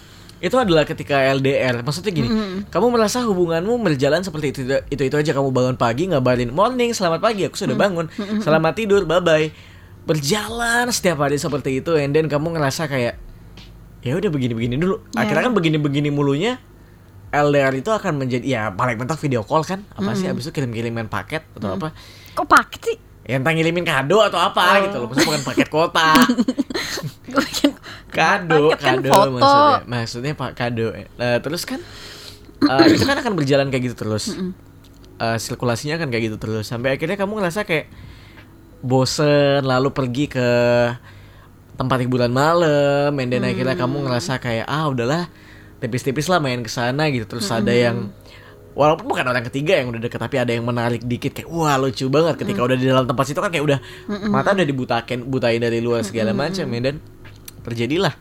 itu 0.42 0.58
adalah 0.58 0.86
ketika 0.86 1.22
LDR. 1.34 1.82
Maksudnya 1.82 2.12
gini, 2.13 2.30
kamu 2.70 2.88
merasa 2.94 3.22
hubunganmu 3.25 3.78
berjalan 3.82 4.22
seperti 4.22 4.54
itu 4.54 4.62
itu 4.90 5.01
itu 5.10 5.16
aja. 5.18 5.32
Kamu 5.34 5.50
bangun 5.50 5.78
pagi 5.78 6.06
ngabarin 6.10 6.54
morning, 6.54 6.94
selamat 6.94 7.22
pagi, 7.22 7.50
aku 7.50 7.58
sudah 7.58 7.74
bangun, 7.78 8.10
selamat 8.46 8.74
tidur, 8.78 9.10
bye 9.10 9.22
bye. 9.22 9.50
Berjalan 10.06 10.90
setiap 10.90 11.22
hari 11.22 11.38
seperti 11.38 11.82
itu, 11.82 11.94
and 11.94 12.13
then 12.13 12.25
kamu 12.25 12.58
ngerasa 12.58 12.90
kayak 12.90 13.22
ya 14.01 14.17
udah 14.17 14.29
begini-begini 14.29 14.75
dulu. 14.77 15.01
Ya. 15.13 15.25
Akhirnya 15.25 15.50
kan 15.50 15.53
begini-begini 15.58 16.10
mulunya. 16.13 16.58
LDR 17.31 17.72
itu 17.79 17.88
akan 17.88 18.20
menjadi 18.20 18.43
ya 18.43 18.62
paling 18.75 19.00
mentok 19.00 19.15
video 19.24 19.48
call 19.48 19.63
kan. 19.63 19.88
Apa 19.96 20.20
sih 20.20 20.27
abis 20.27 20.51
itu 20.51 20.51
kirim-kiriman 20.51 21.08
paket 21.08 21.48
atau 21.55 21.79
apa? 21.79 21.96
Kok 22.36 22.43
paket 22.43 22.81
sih? 22.84 22.98
ya 23.22 23.38
entah 23.38 23.53
ngirimin 23.53 23.86
kado 23.86 24.17
atau 24.20 24.39
apa 24.41 24.89
gitu 24.89 24.98
loh. 24.98 25.08
Maksudnya 25.08 25.27
bukan 25.29 25.43
paket 25.46 25.70
kota 25.77 26.10
kado 28.12 28.75
paket 28.75 28.81
kan 28.81 28.96
kado 29.00 29.10
foto. 29.10 29.29
maksudnya. 29.31 29.79
Maksudnya 29.88 30.34
pak 30.36 30.51
kado. 30.58 30.88
Nah, 31.15 31.38
terus 31.39 31.63
kan 31.63 31.79
eh, 32.65 32.86
itu 32.91 33.03
kan 33.05 33.17
akan 33.22 33.34
berjalan 33.38 33.67
kayak 33.70 33.93
gitu 33.93 33.96
terus. 33.96 34.36
Eh, 35.22 35.38
sirkulasinya 35.38 36.01
akan 36.01 36.10
kayak 36.10 36.34
gitu 36.34 36.38
terus. 36.41 36.65
Sampai 36.67 36.98
akhirnya 36.98 37.15
kamu 37.15 37.39
ngerasa 37.39 37.63
kayak 37.63 37.88
bosen 38.81 39.62
lalu 39.63 39.93
pergi 39.93 40.25
ke 40.25 40.50
tempat 41.82 41.98
hiburan 42.06 42.30
malam 42.30 43.12
and 43.18 43.30
then 43.34 43.42
akhirnya 43.42 43.74
kamu 43.74 44.06
ngerasa 44.06 44.38
kayak 44.38 44.70
ah 44.70 44.86
udahlah 44.88 45.26
tipis-tipis 45.82 46.30
lah 46.30 46.38
main 46.38 46.62
ke 46.62 46.70
sana 46.70 47.10
gitu. 47.10 47.26
Terus 47.26 47.50
ada 47.50 47.74
yang 47.74 48.14
walaupun 48.72 49.04
bukan 49.10 49.26
orang 49.28 49.44
ketiga 49.52 49.82
yang 49.82 49.92
udah 49.92 50.00
deket 50.00 50.20
tapi 50.22 50.40
ada 50.40 50.52
yang 50.56 50.64
menarik 50.64 51.04
dikit 51.04 51.36
kayak 51.36 51.50
wah 51.52 51.76
lucu 51.76 52.08
banget 52.08 52.40
ketika 52.40 52.64
udah 52.64 52.78
di 52.80 52.86
dalam 52.88 53.04
tempat 53.04 53.26
situ 53.28 53.40
kan 53.44 53.52
kayak 53.52 53.66
udah 53.68 53.80
mata 54.32 54.56
udah 54.56 54.68
dibutakin 54.68 55.28
butain 55.28 55.60
dari 55.60 55.84
luar 55.84 56.08
segala 56.08 56.32
macam 56.32 56.64
ya 56.64 56.80
dan 56.80 56.96
terjadilah 57.68 58.16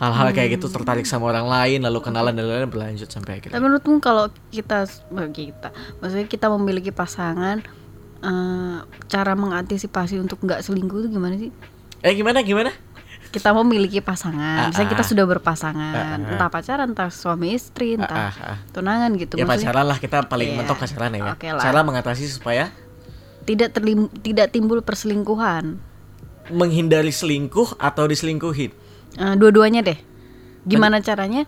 hal-hal 0.00 0.32
kayak 0.32 0.56
gitu 0.56 0.72
tertarik 0.72 1.04
sama 1.04 1.28
orang 1.28 1.44
lain 1.44 1.84
lalu 1.84 2.00
kenalan 2.00 2.32
dan 2.32 2.48
lain-lain 2.48 2.72
berlanjut 2.72 3.08
sampai 3.12 3.36
Tapi 3.36 3.52
akhirnya 3.52 3.60
menurutmu 3.60 4.00
kalau 4.00 4.32
kita 4.48 4.88
bagi 5.12 5.52
kita, 5.52 5.68
maksudnya 6.00 6.24
kita 6.24 6.46
memiliki 6.48 6.88
pasangan, 6.88 7.60
eh, 8.24 8.78
cara 9.12 9.32
mengantisipasi 9.36 10.16
untuk 10.16 10.40
nggak 10.40 10.64
selingkuh 10.64 11.04
itu 11.04 11.08
gimana 11.12 11.36
sih? 11.36 11.52
Eh 12.00 12.12
gimana 12.12 12.40
gimana 12.40 12.72
Kita 13.30 13.54
memiliki 13.54 14.02
pasangan, 14.02 14.74
misalnya 14.74 14.90
kita 14.90 15.00
Ah, 15.00 15.06
ah. 15.06 15.10
sudah 15.14 15.22
berpasangan, 15.24 15.94
Ah, 15.94 16.18
ah. 16.18 16.30
entah 16.34 16.50
pacaran, 16.50 16.90
entah 16.90 17.08
suami 17.08 17.54
istri, 17.54 17.94
entah 17.94 18.10
Ah, 18.26 18.34
ah, 18.34 18.46
ah. 18.48 18.58
tunangan 18.74 19.14
gitu. 19.14 19.38
ya 19.38 19.46
Maksudnya 19.46 19.70
pacaran 19.70 19.86
lah 19.86 19.98
kita 19.98 20.16
paling 20.26 20.48
Iya. 20.48 20.56
mentok 20.58 20.76
pacaran 20.76 21.10
ya 21.14 21.22
Oke 21.30 21.46
lah. 21.48 21.62
cara 21.62 21.80
mengatasi 21.80 22.26
supaya 22.26 22.74
tidak 23.44 23.70
terlim- 23.70 24.10
tidak 24.18 24.50
timbul 24.50 24.82
perselingkuhan. 24.82 25.78
menghindari 26.50 27.08
selingkuh 27.08 27.78
atau 27.78 28.04
diselingkuhin 28.04 28.74
Eh, 29.12 29.34
dua-duanya 29.36 29.82
deh. 29.84 29.98
Gimana 30.62 30.98
caranya 30.98 31.46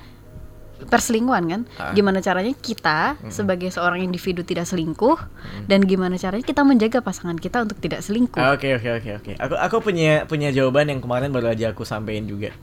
perselingkuhan 0.89 1.45
kan? 1.51 1.61
Ah. 1.79 1.93
Gimana 1.93 2.19
caranya 2.23 2.55
kita 2.57 3.19
sebagai 3.29 3.69
seorang 3.71 4.03
individu 4.03 4.43
tidak 4.43 4.67
selingkuh 4.67 5.19
dan 5.67 5.85
gimana 5.85 6.17
caranya 6.17 6.45
kita 6.47 6.63
menjaga 6.63 6.99
pasangan 7.05 7.37
kita 7.39 7.63
untuk 7.63 7.79
tidak 7.79 8.01
selingkuh? 8.01 8.41
Ah, 8.41 8.55
Oke 8.55 8.75
oke 8.79 8.89
oke 9.03 9.11
oke. 9.23 9.33
Aku 9.39 9.55
aku 9.59 9.77
punya 9.83 10.25
punya 10.27 10.49
jawaban 10.51 10.91
yang 10.91 11.01
kemarin 11.03 11.31
baru 11.31 11.53
aja 11.53 11.73
aku 11.75 11.83
sampein 11.87 12.25
juga. 12.27 12.55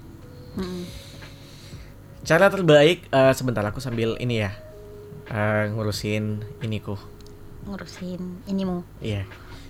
Mm. 0.58 0.84
Cara 2.26 2.52
terbaik 2.52 3.08
eh, 3.10 3.34
sebentar 3.34 3.64
aku 3.64 3.80
sambil 3.80 4.20
ini 4.20 4.44
ya 4.44 4.52
eh, 5.30 5.72
ngurusin 5.72 6.42
iniku. 6.66 6.98
Ngurusin 7.66 8.46
inimu. 8.50 8.84
Iya. 9.00 9.24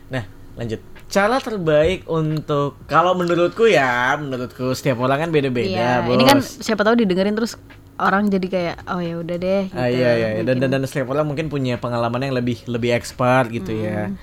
Nah 0.10 0.26
lanjut. 0.58 0.82
Cara 1.10 1.42
terbaik 1.42 2.06
untuk 2.06 2.78
kalau 2.86 3.18
menurutku 3.18 3.66
ya 3.66 4.14
menurutku 4.22 4.78
setiap 4.78 5.02
orang 5.02 5.26
kan 5.26 5.30
beda-beda. 5.34 6.06
Iya, 6.06 6.06
ini 6.06 6.22
kan 6.22 6.38
bos. 6.38 6.62
siapa 6.62 6.86
tahu 6.86 7.02
didengerin 7.02 7.34
terus 7.34 7.58
orang 8.00 8.32
jadi 8.32 8.48
kayak 8.48 8.76
oh 8.88 9.04
ya 9.04 9.16
udah 9.20 9.38
deh 9.38 9.64
gitu. 9.68 9.76
Ah, 9.76 9.92
iya 9.92 10.16
iya 10.16 10.28
dan, 10.48 10.64
dan 10.64 10.72
dan 10.72 10.84
setiap 10.88 11.12
orang 11.12 11.28
mungkin 11.28 11.52
punya 11.52 11.76
pengalaman 11.78 12.32
yang 12.32 12.36
lebih 12.40 12.64
lebih 12.66 12.96
expert 12.96 13.52
gitu 13.52 13.76
ya. 13.76 14.16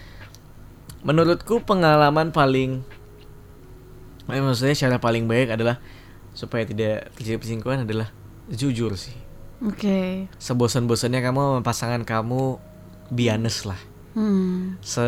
Menurutku 1.04 1.62
pengalaman 1.62 2.32
paling 2.34 2.82
eh, 4.32 4.42
maksudnya 4.42 4.74
cara 4.74 4.96
paling 4.98 5.28
baik 5.28 5.54
adalah 5.54 5.78
supaya 6.34 6.66
tidak 6.66 7.14
terjadi 7.14 7.38
perselingkuhan 7.38 7.86
adalah 7.86 8.10
jujur 8.50 8.96
sih. 8.98 9.14
Oke. 9.64 10.28
Sebosan-bosannya 10.36 11.24
kamu 11.24 11.40
sama 11.40 11.60
pasangan 11.64 12.02
kamu 12.04 12.60
be 13.08 13.30
honest 13.30 13.64
lah. 13.64 13.80
Hmm. 14.16 14.80
Se 14.80 15.04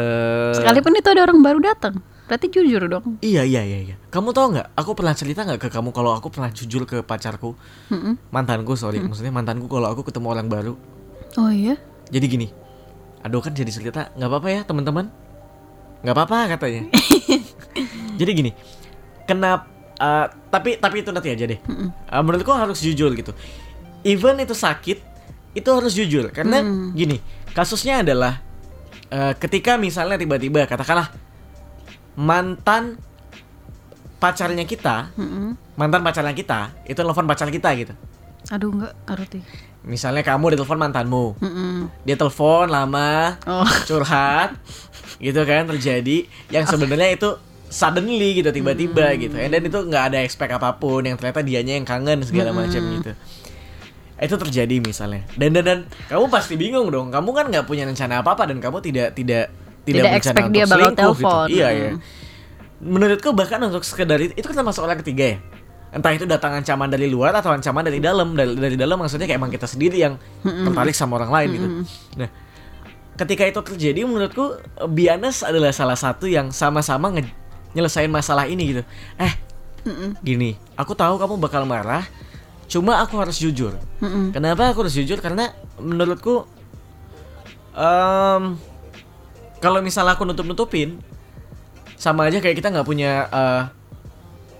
Sekalipun 0.53 0.93
itu 0.97 1.09
ada 1.09 1.25
orang 1.25 1.41
baru 1.41 1.61
datang, 1.65 2.05
berarti 2.29 2.53
jujur 2.53 2.85
dong. 2.85 3.17
Iya 3.25 3.43
iya 3.49 3.65
iya 3.65 3.79
iya. 3.81 3.97
Kamu 4.13 4.37
tahu 4.37 4.53
nggak? 4.53 4.77
Aku 4.77 4.93
pernah 4.93 5.17
cerita 5.17 5.49
nggak 5.49 5.65
ke 5.65 5.69
kamu 5.73 5.97
kalau 5.97 6.13
aku 6.13 6.29
pernah 6.29 6.53
jujur 6.53 6.85
ke 6.85 7.01
pacarku, 7.01 7.57
Mm-mm. 7.89 8.21
mantanku 8.29 8.77
sorry, 8.77 9.01
maksudnya 9.01 9.33
mantanku 9.33 9.65
kalau 9.65 9.89
aku 9.89 10.05
ketemu 10.05 10.29
orang 10.29 10.47
baru. 10.53 10.77
Oh 11.41 11.49
iya. 11.49 11.81
Jadi 12.13 12.25
gini, 12.29 12.47
aduh 13.25 13.41
kan 13.41 13.57
jadi 13.57 13.73
cerita 13.73 14.13
nggak 14.13 14.29
apa-apa 14.29 14.49
ya 14.53 14.61
teman-teman, 14.69 15.09
nggak 16.05 16.15
apa-apa 16.15 16.57
katanya. 16.61 16.93
jadi 18.21 18.31
gini, 18.37 18.51
kenapa? 19.25 19.81
tapi 20.53 20.79
tapi 20.79 21.03
itu 21.03 21.11
nanti 21.11 21.35
aja 21.35 21.45
deh. 21.49 21.59
Eh, 21.59 22.23
menurutku 22.23 22.55
harus 22.55 22.79
jujur 22.79 23.11
gitu. 23.19 23.35
Even 24.07 24.39
itu 24.39 24.55
sakit, 24.55 25.03
itu 25.59 25.69
harus 25.75 25.91
jujur 25.97 26.31
karena 26.31 26.63
gini, 26.95 27.19
kasusnya 27.51 28.07
adalah 28.07 28.39
eh, 29.11 29.35
ketika 29.41 29.75
misalnya 29.75 30.15
tiba-tiba 30.15 30.69
katakanlah 30.71 31.11
mantan 32.19 32.99
pacarnya 34.19 34.67
kita, 34.67 35.15
Mm-mm. 35.15 35.55
mantan 35.79 36.03
pacarnya 36.03 36.35
kita 36.35 36.75
itu 36.83 36.99
telepon 36.99 37.31
pacar 37.31 37.47
kita 37.55 37.71
gitu. 37.79 37.95
Aduh 38.51 38.75
nggak 38.75 38.95
ngerti. 39.07 39.41
Misalnya 39.87 40.27
kamu 40.27 40.59
ditelepon 40.59 40.83
mantanmu, 40.83 41.39
Mm-mm. 41.39 41.87
dia 42.03 42.19
telepon 42.19 42.67
lama, 42.67 43.39
Oh. 43.47 43.63
curhat, 43.87 44.59
gitu 45.23 45.39
kan 45.47 45.71
terjadi 45.71 46.27
yang 46.51 46.67
sebenarnya 46.67 47.15
itu 47.15 47.39
suddenly 47.71 48.43
gitu 48.43 48.51
tiba-tiba 48.51 49.15
gitu, 49.15 49.39
dan 49.39 49.61
itu 49.63 49.79
nggak 49.79 50.05
ada 50.11 50.19
expect 50.27 50.51
apa 50.51 50.75
pun, 50.75 51.07
yang 51.07 51.15
ternyata 51.15 51.47
dianya 51.47 51.79
yang 51.79 51.87
kangen 51.87 52.27
segala 52.27 52.51
macam 52.51 52.83
gitu. 52.99 53.15
Itu 54.19 54.35
terjadi 54.35 54.83
misalnya, 54.83 55.23
dan 55.39 55.55
dan 55.55 55.63
dan 55.63 55.79
kamu 56.11 56.27
pasti 56.27 56.59
bingung 56.59 56.91
dong, 56.91 57.15
kamu 57.15 57.31
kan 57.31 57.47
nggak 57.47 57.65
punya 57.71 57.87
rencana 57.87 58.27
apa 58.27 58.35
apa 58.35 58.51
dan 58.51 58.59
kamu 58.59 58.83
tidak 58.83 59.15
tidak 59.15 59.55
Tidak 59.89 60.05
berencana 60.05 60.19
expect 60.21 60.45
untuk 60.45 60.55
dia 60.55 60.65
bakal 60.65 60.77
selingkuh 60.79 61.01
telepon. 61.01 61.47
Gitu. 61.49 61.57
Iya 61.57 61.69
Mm. 61.69 61.79
ya. 61.79 61.91
Menurutku 62.79 63.29
bahkan 63.35 63.61
untuk 63.65 63.83
sekedar 63.83 64.19
itu, 64.23 64.33
itu 64.39 64.47
kan 64.47 64.55
termasuk 64.55 64.83
orang 64.87 64.99
ketiga 65.03 65.25
ya. 65.35 65.39
Entah 65.89 66.13
itu 66.13 66.29
datang 66.29 66.53
ancaman 66.53 66.87
dari 66.87 67.09
luar 67.09 67.33
atau 67.35 67.51
ancaman 67.51 67.81
dari 67.81 67.99
dalam. 67.99 68.37
Dari, 68.37 68.53
dari 68.55 68.77
dalam 68.77 69.01
maksudnya 69.01 69.25
kayak 69.25 69.41
emang 69.41 69.51
kita 69.51 69.65
sendiri 69.65 69.97
yang 69.99 70.15
tertarik 70.45 70.93
sama 70.93 71.17
orang 71.17 71.33
lain 71.33 71.49
gitu. 71.57 71.67
Nah, 72.21 72.29
ketika 73.19 73.43
itu 73.49 73.61
terjadi 73.65 74.05
menurutku 74.05 74.61
Bianes 74.87 75.43
adalah 75.43 75.73
salah 75.75 75.97
satu 75.99 76.29
yang 76.29 76.53
sama-sama 76.53 77.09
nyelesain 77.75 78.07
masalah 78.13 78.47
ini 78.47 78.77
gitu. 78.77 78.83
Eh, 79.19 79.33
Mm-mm. 79.89 80.21
gini, 80.21 80.55
aku 80.77 80.93
tahu 80.93 81.17
kamu 81.17 81.41
bakal 81.41 81.65
marah, 81.65 82.05
cuma 82.69 83.01
aku 83.01 83.17
harus 83.19 83.41
jujur. 83.41 83.75
Kenapa 84.31 84.69
aku 84.71 84.85
harus 84.85 84.93
jujur? 84.95 85.19
Karena 85.19 85.51
menurutku 85.81 86.45
em, 87.73 88.61
kalau 89.59 89.83
misalnya 89.83 90.15
aku 90.15 90.23
nutup-nutupin 90.23 90.99
sama 91.99 92.31
aja 92.31 92.39
kayak 92.39 92.59
kita 92.59 92.71
nggak 92.71 92.87
punya 92.87 93.27
eh, 93.27 93.63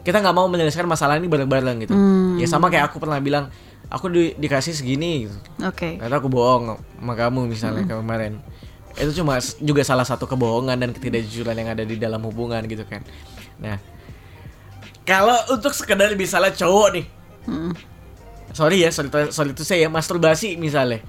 kita 0.03 0.19
nggak 0.19 0.35
mau 0.35 0.49
menyelesaikan 0.49 0.89
masalah 0.89 1.21
ini 1.21 1.29
bareng-bareng 1.29 1.87
gitu. 1.87 1.95
Hmm. 1.95 2.41
Ya 2.41 2.47
sama 2.49 2.73
kayak 2.73 2.91
aku 2.91 2.99
pernah 2.99 3.21
bilang 3.21 3.53
aku 3.89 4.09
di- 4.09 4.35
dikasih 4.35 4.73
segini 4.73 5.29
gitu. 5.29 5.37
Oke. 5.63 6.01
Ternyata 6.01 6.17
aku 6.19 6.29
bohong 6.33 6.81
sama 6.81 7.15
kamu 7.15 7.47
misalnya 7.47 7.85
kemarin. 7.85 8.41
Itu 8.99 9.23
cuma 9.23 9.39
juga 9.63 9.87
salah 9.87 10.03
satu 10.03 10.27
kebohongan 10.27 10.75
dan 10.75 10.91
ketidakjujuran 10.91 11.55
yang 11.55 11.69
ada 11.71 11.87
di 11.87 11.95
dalam 11.95 12.19
hubungan 12.27 12.65
gitu 12.67 12.83
kan. 12.89 13.07
Nah, 13.63 13.79
kalau 15.07 15.39
untuk 15.55 15.71
sekedar 15.71 16.11
misalnya 16.19 16.51
cowok 16.57 16.89
nih, 16.99 17.07
Mm-mm. 17.47 17.73
sorry 18.51 18.83
ya, 18.83 18.91
sorry, 18.91 19.09
to- 19.13 19.31
sorry 19.31 19.55
itu 19.55 19.63
saya 19.63 19.87
masturbasi 19.87 20.59
misalnya. 20.59 21.05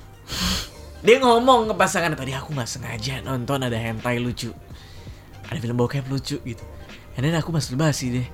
Dia 0.99 1.15
ngomong 1.23 1.71
ke 1.71 1.73
pasangan 1.79 2.11
tadi 2.11 2.35
aku 2.35 2.51
nggak 2.51 2.67
sengaja 2.67 3.23
nonton 3.23 3.63
ada 3.63 3.75
hentai 3.79 4.19
lucu, 4.19 4.51
ada 5.47 5.55
film 5.55 5.79
bokep 5.79 6.03
lucu 6.11 6.43
gitu. 6.43 6.65
And 7.15 7.23
then 7.23 7.35
aku 7.39 7.55
masturbasi 7.55 8.05
deh. 8.19 8.27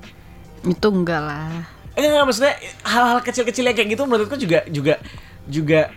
Itu 0.66 0.90
enggak 0.90 1.22
lah. 1.22 1.50
Eh, 1.94 2.10
enggak, 2.10 2.26
maksudnya 2.26 2.58
hal-hal 2.82 3.22
kecil-kecil 3.22 3.70
yang 3.70 3.78
kayak 3.78 3.90
gitu 3.94 4.04
menurutku 4.10 4.36
juga 4.38 4.66
juga 4.68 4.98
juga 5.46 5.94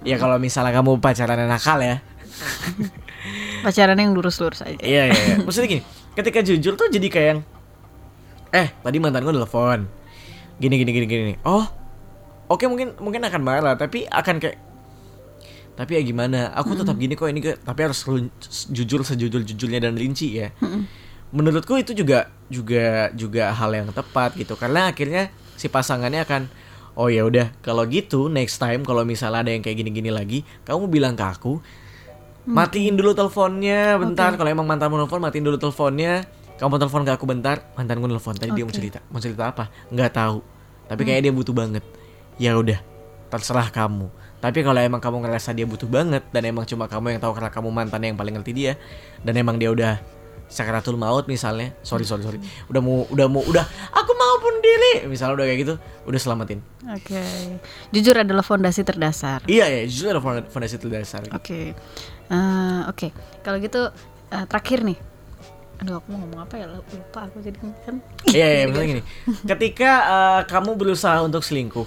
ya 0.00 0.16
kalau 0.16 0.40
misalnya 0.40 0.72
kamu 0.72 0.96
pacaran 0.96 1.44
nakal 1.44 1.80
ya. 1.84 2.00
Pacaran 3.64 3.98
yang 3.98 4.14
lurus-lurus 4.14 4.62
aja. 4.62 4.78
Iya 4.80 5.10
iya. 5.10 5.18
iya. 5.18 5.36
Maksudnya 5.42 5.68
gini, 5.68 5.82
ketika 6.14 6.40
jujur 6.40 6.72
tuh 6.78 6.88
jadi 6.88 7.08
kayak 7.10 7.28
yang 7.34 7.40
eh 8.54 8.68
tadi 8.80 8.96
mantan 8.96 9.26
gue 9.26 9.34
telepon. 9.34 9.84
Gini 10.56 10.74
gini 10.80 10.90
gini 10.94 11.06
gini. 11.06 11.34
Oh. 11.44 11.66
Oke 12.48 12.64
mungkin 12.64 12.96
mungkin 12.96 13.20
akan 13.28 13.42
marah 13.44 13.76
tapi 13.76 14.08
akan 14.08 14.40
kayak 14.40 14.56
tapi 15.78 15.94
ya 15.94 16.02
gimana? 16.02 16.50
Aku 16.58 16.74
tetap 16.74 16.98
gini 16.98 17.14
kok 17.14 17.30
ini 17.30 17.38
ke 17.38 17.54
tapi 17.62 17.86
harus 17.86 18.02
jujur 18.66 19.06
sejujur-jujurnya 19.06 19.86
dan 19.86 19.94
rinci 19.94 20.42
ya. 20.42 20.50
Menurutku 21.30 21.78
itu 21.78 21.94
juga 21.94 22.34
juga 22.50 23.14
juga 23.14 23.54
hal 23.54 23.70
yang 23.70 23.94
tepat 23.94 24.34
gitu. 24.34 24.58
Karena 24.58 24.90
akhirnya 24.90 25.30
si 25.54 25.70
pasangannya 25.70 26.26
akan 26.26 26.50
oh 26.98 27.06
ya 27.06 27.22
udah 27.22 27.54
kalau 27.62 27.86
gitu 27.86 28.26
next 28.26 28.58
time 28.58 28.82
kalau 28.82 29.06
misalnya 29.06 29.46
ada 29.46 29.50
yang 29.54 29.62
kayak 29.62 29.78
gini-gini 29.78 30.10
lagi 30.10 30.42
kamu 30.66 30.90
bilang 30.90 31.14
ke 31.14 31.22
aku 31.22 31.62
matiin 32.42 32.98
dulu 32.98 33.14
teleponnya 33.14 34.02
bentar. 34.02 34.34
Kalau 34.34 34.50
emang 34.50 34.66
mantanmu 34.66 34.98
nelfon 34.98 35.22
matiin 35.22 35.46
dulu 35.46 35.62
teleponnya. 35.62 36.26
Kamu 36.58 36.74
telepon 36.74 37.06
ke 37.06 37.14
aku 37.14 37.22
bentar 37.22 37.62
mantanku 37.78 38.10
nelfon. 38.10 38.34
Tadi 38.34 38.50
dia 38.50 38.66
mau 38.66 38.74
cerita 38.74 38.98
mau 39.14 39.22
cerita 39.22 39.46
apa? 39.46 39.70
Nggak 39.94 40.10
tahu. 40.10 40.42
Tapi 40.90 41.06
kayaknya 41.06 41.30
dia 41.30 41.34
butuh 41.38 41.54
banget. 41.54 41.86
Ya 42.34 42.58
udah 42.58 42.82
terserah 43.30 43.70
kamu 43.70 44.10
tapi 44.38 44.62
kalau 44.62 44.78
emang 44.78 44.98
kamu 44.98 45.22
ngerasa 45.22 45.50
dia 45.50 45.64
butuh 45.64 45.86
banget 45.86 46.22
dan 46.30 46.42
emang 46.44 46.62
cuma 46.62 46.86
kamu 46.86 47.12
yang 47.12 47.20
tahu 47.20 47.34
karena 47.34 47.50
kamu 47.50 47.68
mantan 47.68 48.00
yang 48.00 48.14
paling 48.14 48.32
ngerti 48.32 48.52
dia 48.52 48.72
dan 49.20 49.34
emang 49.34 49.58
dia 49.58 49.68
udah 49.68 49.98
sakaratul 50.46 50.96
maut 50.96 51.28
misalnya 51.28 51.76
sorry 51.82 52.02
sorry 52.02 52.24
sorry 52.24 52.40
udah 52.66 52.80
mau 52.80 53.04
udah 53.06 53.26
mau 53.26 53.42
udah 53.42 53.60
aku 53.92 54.10
mau 54.14 54.34
bunuh 54.38 54.58
diri 54.58 54.92
misalnya 55.04 55.36
udah 55.36 55.46
kayak 55.46 55.60
gitu 55.60 55.74
udah 56.08 56.16
selamatin 56.16 56.58
Oke. 56.88 57.20
Jujur 57.92 58.16
adalah 58.16 58.40
fondasi 58.40 58.80
terdasar. 58.80 59.44
iya 59.44 59.68
ya 59.68 59.84
justru 59.84 60.08
ada 60.08 60.24
fond- 60.24 60.48
fondasi 60.48 60.80
terdasar 60.80 61.28
Oke. 61.36 61.76
Eh, 62.28 62.80
Oke. 62.88 63.12
Kalau 63.40 63.60
gitu 63.60 63.92
eh, 64.28 64.44
terakhir 64.48 64.88
nih. 64.88 64.96
Aduh 65.78 66.00
aku 66.00 66.10
mau 66.10 66.24
ngomong 66.24 66.40
apa 66.42 66.54
ya 66.56 66.64
lupa 66.64 67.28
aku 67.28 67.44
jadi 67.44 67.60
kan. 67.60 68.00
Iya, 68.24 68.46
iya, 68.48 68.64
misalnya 68.66 68.88
gini. 68.88 69.02
Ketika 69.52 69.90
eh, 70.04 70.40
kamu 70.48 70.70
berusaha 70.74 71.20
untuk 71.20 71.44
selingkuh, 71.44 71.84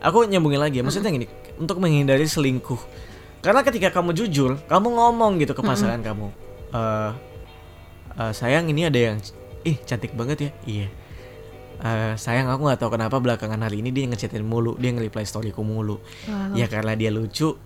aku 0.00 0.24
nyambungin 0.24 0.60
lagi 0.64 0.80
ya. 0.80 0.84
Maksudnya 0.84 1.12
gini, 1.12 1.28
untuk 1.58 1.80
menghindari 1.80 2.24
selingkuh, 2.24 2.80
Karena 3.42 3.66
ketika 3.66 3.90
kamu 3.90 4.14
jujur, 4.14 4.54
kamu 4.70 4.94
ngomong 4.94 5.42
gitu 5.42 5.50
ke 5.50 5.62
pasangan 5.66 5.98
kamu, 5.98 6.30
eh 6.70 7.10
eh, 8.14 8.32
sayang 8.32 8.70
ini 8.70 8.86
ada 8.86 8.98
yang, 8.98 9.16
ih 9.66 9.76
cantik 9.82 10.14
banget 10.14 10.38
ya, 10.46 10.50
iya. 10.62 10.88
Eh, 11.82 12.14
sayang 12.14 12.46
aku 12.46 12.70
nggak 12.70 12.78
tahu 12.78 12.94
kenapa 12.94 13.18
belakangan 13.18 13.58
hari 13.58 13.82
ini 13.82 13.90
dia 13.90 14.06
ngechatin 14.06 14.46
mulu, 14.46 14.78
dia 14.78 14.94
nge-reply 14.94 15.26
storyku 15.26 15.66
mulu. 15.66 15.98
Wow. 16.30 16.54
Ya 16.54 16.70
karena 16.70 16.94
dia 16.94 17.10
lucu, 17.10 17.58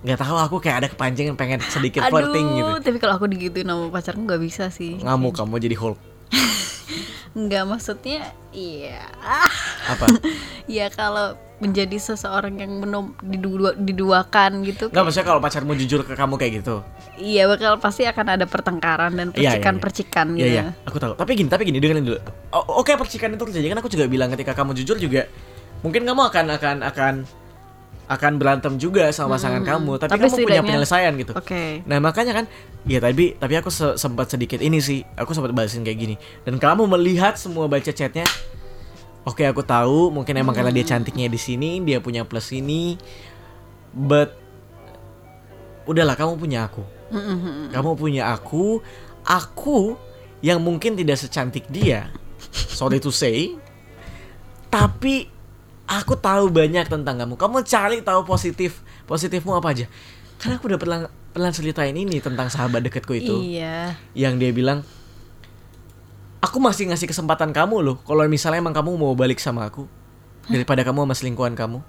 nggak 0.00 0.16
tahu 0.16 0.36
aku 0.40 0.56
kayak 0.64 0.76
ada 0.80 0.88
kepancingan 0.88 1.36
pengen 1.36 1.60
sedikit 1.68 2.08
Aduh, 2.08 2.16
flirting 2.16 2.46
gitu. 2.56 2.72
tapi 2.80 2.96
kalau 2.96 3.20
aku 3.20 3.28
digituin 3.28 3.68
sama 3.68 3.92
pacarku 3.92 4.24
nggak 4.24 4.40
bisa 4.40 4.72
sih. 4.72 4.96
Ngamuk 5.04 5.36
kamu 5.36 5.60
jadi 5.60 5.76
Hulk. 5.76 6.00
Nggak 7.32 7.64
maksudnya, 7.64 8.28
iya. 8.52 9.08
Ah, 9.20 9.48
Apa? 9.92 10.06
ya 10.70 10.88
kalau 10.88 11.34
menjadi 11.58 11.94
seseorang 11.94 12.58
yang 12.58 12.74
menom 12.76 13.14
didua, 13.20 13.76
diduakan 13.76 14.66
gitu. 14.66 14.90
Nggak 14.90 15.04
maksudnya 15.04 15.26
kalau 15.28 15.38
pacarmu 15.38 15.72
jujur 15.76 16.02
ke 16.02 16.12
kamu 16.12 16.34
kayak 16.34 16.52
gitu. 16.58 16.82
Iya 17.14 17.46
bakal 17.46 17.78
pasti 17.78 18.02
akan 18.02 18.26
ada 18.32 18.44
pertengkaran 18.44 19.12
dan 19.12 19.28
Iya, 19.28 19.30
iya, 19.30 19.38
iya. 19.38 19.50
percikan-percikan 19.52 20.26
Iya 20.28 20.36
gitu. 20.36 20.50
iya, 20.50 20.64
aku 20.82 20.96
tahu. 20.98 21.12
Tapi 21.14 21.30
gini, 21.32 21.46
tapi 21.46 21.62
gini 21.62 21.78
dengerin 21.78 22.02
dulu. 22.02 22.18
O- 22.50 22.82
Oke 22.82 22.96
percikan 22.96 23.30
itu 23.30 23.44
terjadi 23.44 23.70
kan 23.70 23.78
aku 23.78 23.86
juga 23.86 24.04
bilang 24.06 24.28
ketika 24.30 24.52
kamu 24.52 24.74
jujur 24.74 24.98
juga 24.98 25.30
mungkin 25.80 26.02
kamu 26.02 26.20
akan 26.24 26.44
akan 26.52 26.76
akan 26.84 27.14
akan 28.02 28.32
berantem 28.36 28.76
juga 28.76 29.08
sama 29.08 29.38
pasangan 29.38 29.62
kamu, 29.62 29.96
tapi, 29.96 30.10
Tapi 30.10 30.22
kamu 30.26 30.36
punya 30.44 30.62
penyelesaian 30.62 31.12
gitu. 31.16 31.32
Oke. 31.32 31.80
Nah 31.86 31.96
makanya 31.96 32.32
kan, 32.34 32.44
ya 32.84 32.98
tapi 32.98 33.34
tapi 33.34 33.54
aku 33.56 33.70
se- 33.70 33.96
sempat 33.96 34.28
sedikit 34.28 34.58
ini 34.58 34.78
sih, 34.78 35.00
aku 35.14 35.32
sempat 35.32 35.48
balasin 35.50 35.80
kayak 35.80 35.96
gini. 35.96 36.14
Dan 36.42 36.58
kamu 36.58 36.84
melihat 36.88 37.34
semua 37.34 37.64
baca 37.64 37.88
chatnya, 37.88 38.26
oke 39.22 39.42
aku 39.42 39.62
tahu, 39.62 40.10
mungkin 40.10 40.34
emang 40.38 40.54
karena 40.54 40.74
dia 40.74 40.86
cantiknya 40.86 41.30
di 41.30 41.38
sini, 41.38 41.78
dia 41.82 41.98
punya 42.02 42.26
plus 42.26 42.50
ini, 42.50 42.98
but 43.94 44.34
udahlah 45.86 46.14
kamu 46.14 46.38
punya 46.38 46.66
aku, 46.70 46.82
Mm-mm. 47.10 47.70
kamu 47.74 47.90
punya 47.98 48.30
aku, 48.30 48.82
aku 49.26 49.98
yang 50.42 50.58
mungkin 50.58 50.98
tidak 50.98 51.18
secantik 51.18 51.66
dia, 51.70 52.10
sorry 52.50 52.98
to 52.98 53.14
say, 53.14 53.54
tapi 54.70 55.30
aku 55.86 56.16
tahu 56.16 56.48
banyak 56.48 56.88
tentang 56.88 57.20
kamu. 57.20 57.34
Kamu 57.36 57.62
cari 57.66 58.00
tahu 58.00 58.24
positif, 58.24 58.80
positifmu 59.04 59.52
apa 59.52 59.76
aja. 59.76 59.86
Karena 60.40 60.58
aku 60.58 60.66
udah 60.66 60.80
pernah 60.80 61.00
pernah 61.32 61.50
ceritain 61.52 61.94
ini 61.94 62.18
tentang 62.18 62.48
sahabat 62.48 62.82
deketku 62.84 63.12
itu, 63.16 63.36
Iya. 63.56 63.96
yang 64.12 64.36
dia 64.36 64.50
bilang, 64.50 64.82
aku 66.42 66.58
masih 66.58 66.90
ngasih 66.90 67.06
kesempatan 67.06 67.54
kamu 67.54 67.80
loh. 67.80 67.96
Kalau 68.02 68.26
misalnya 68.26 68.58
emang 68.58 68.74
kamu 68.74 68.98
mau 68.98 69.14
balik 69.14 69.38
sama 69.38 69.70
aku, 69.70 69.86
daripada 70.50 70.82
kamu 70.82 71.06
sama 71.06 71.14
selingkuhan 71.14 71.54
kamu. 71.54 71.80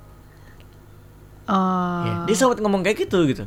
Oh. 1.43 2.03
Ya, 2.07 2.13
dia 2.23 2.35
sempat 2.39 2.63
ngomong 2.63 2.87
kayak 2.87 3.03
gitu 3.03 3.27
gitu. 3.27 3.43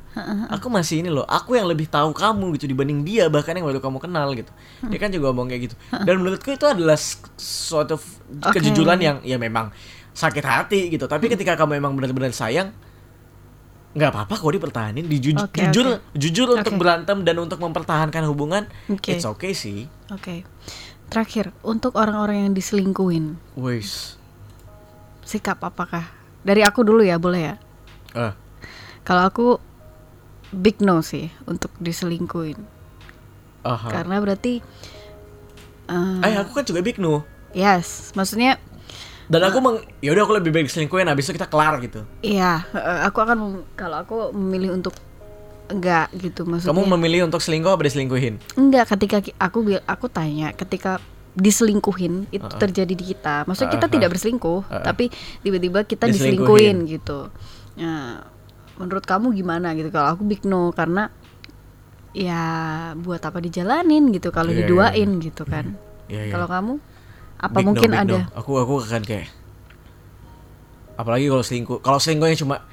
Aku 0.52 0.68
masih 0.68 1.00
ini 1.00 1.08
loh, 1.08 1.24
aku 1.24 1.56
yang 1.56 1.64
lebih 1.64 1.88
tahu 1.88 2.12
kamu 2.12 2.52
gitu 2.60 2.68
dibanding 2.68 3.00
dia 3.08 3.32
bahkan 3.32 3.56
yang 3.56 3.64
baru 3.64 3.80
kamu 3.80 4.04
kenal 4.04 4.36
gitu. 4.36 4.52
Dia 4.84 4.98
kan 5.00 5.08
juga 5.08 5.32
ngomong 5.32 5.48
kayak 5.48 5.72
gitu. 5.72 5.74
Dan 6.04 6.20
menurutku 6.20 6.52
itu 6.52 6.68
adalah 6.68 7.00
suatu 7.40 7.96
Oke. 7.96 8.60
kejujuran 8.60 9.00
yang 9.00 9.16
ya 9.24 9.40
memang 9.40 9.72
sakit 10.12 10.44
hati 10.44 10.92
gitu. 10.92 11.08
Tapi 11.08 11.32
ketika 11.32 11.56
kamu 11.56 11.80
emang 11.80 11.96
benar-benar 11.96 12.36
sayang, 12.36 12.68
nggak 13.96 14.12
apa-apa 14.12 14.44
kok 14.44 14.52
dipertahanin, 14.52 15.08
Diju- 15.08 15.40
Oke, 15.40 15.64
jujur 15.64 15.96
oke. 15.96 16.20
jujur 16.20 16.48
untuk 16.52 16.76
Oke. 16.76 16.80
berantem 16.84 17.24
dan 17.24 17.36
untuk 17.40 17.56
mempertahankan 17.64 18.28
hubungan, 18.28 18.68
Oke. 18.92 19.16
it's 19.16 19.24
okay 19.24 19.56
sih. 19.56 19.88
Oke. 20.12 20.44
Terakhir, 21.06 21.54
untuk 21.62 21.94
orang-orang 21.94 22.44
yang 22.44 22.52
diselingkuhin, 22.52 23.38
Wis. 23.54 24.18
sikap 25.22 25.62
apakah? 25.62 26.02
Dari 26.42 26.62
aku 26.62 26.82
dulu 26.82 27.02
ya, 27.02 27.16
boleh 27.16 27.42
ya? 27.42 27.54
Ah, 28.12 28.32
Kalau 29.02 29.22
aku 29.24 29.46
big 30.50 30.78
no 30.78 30.98
sih 31.00 31.30
untuk 31.44 31.70
diselingkuhin. 31.78 32.58
aha. 33.62 33.88
Karena 33.90 34.18
berarti 34.18 34.62
eh, 35.86 36.18
Eh, 36.22 36.34
aku 36.36 36.50
kan 36.52 36.64
juga 36.64 36.82
big 36.82 36.98
no. 36.98 37.22
yes, 37.50 38.10
maksudnya 38.12 38.58
Dan 39.26 39.42
aku 39.42 39.58
meng, 39.58 39.82
ya 39.98 40.10
udah 40.10 40.22
aku 40.22 40.38
lebih 40.38 40.54
baik 40.54 40.70
selingkuhin 40.70 41.06
habis 41.06 41.26
itu 41.26 41.34
kita 41.34 41.46
kelar 41.46 41.78
gitu. 41.80 42.06
iya, 42.20 42.62
eh, 42.70 43.00
aku 43.02 43.18
akan 43.18 43.38
kalau 43.74 43.96
aku 43.98 44.16
memilih 44.30 44.74
untuk 44.74 44.94
enggak 45.66 46.10
gitu 46.14 46.46
maksudnya. 46.46 46.72
Kamu 46.74 46.82
memilih 46.96 47.26
untuk 47.26 47.42
selingkuh 47.42 47.74
apa 47.74 47.82
diselingkuhin? 47.86 48.38
Enggak, 48.54 48.90
ketika 48.94 49.18
aku 49.38 49.58
aku 49.82 50.06
tanya 50.10 50.54
ketika 50.54 50.98
diselingkuhin 51.36 52.32
itu 52.32 52.48
terjadi 52.56 52.94
di 52.96 53.04
kita. 53.12 53.44
Maksudnya 53.44 53.76
kita 53.76 53.86
Uh-uh. 53.86 53.94
tidak 54.00 54.08
berselingkuh, 54.16 54.60
tapi 54.80 55.12
tiba-tiba 55.44 55.84
kita 55.84 56.08
Diselingkuhin. 56.08 56.88
diselingkuhin 56.88 56.96
gitu. 56.96 57.18
Nah, 57.76 58.24
menurut 58.80 59.04
kamu 59.04 59.36
gimana 59.36 59.76
gitu? 59.76 59.92
Kalau 59.92 60.16
aku 60.16 60.24
big 60.24 60.40
no 60.48 60.72
karena 60.72 61.12
ya 62.16 62.40
buat 62.96 63.20
apa 63.20 63.36
dijalanin 63.44 64.08
gitu 64.16 64.32
kalau 64.32 64.48
Iya, 64.48 64.56
iya, 64.56 64.64
diduain 64.64 65.10
gitu 65.20 65.44
kan. 65.44 65.76
Iya, 66.08 66.22
iya. 66.24 66.32
Kalau 66.32 66.48
kamu 66.48 66.72
apa 67.36 67.56
Big 67.60 67.64
no, 67.64 67.68
mungkin 67.68 67.90
big 67.92 68.00
ada? 68.00 68.18
no. 68.24 68.32
Aku 68.32 68.56
aku 68.56 68.80
akan 68.80 69.02
kayak 69.04 69.28
apalagi 70.96 71.28
kalau 71.28 71.44
selingkuh. 71.44 71.78
Kalau 71.84 72.00
selingkuhnya 72.00 72.40
cuma 72.40 72.64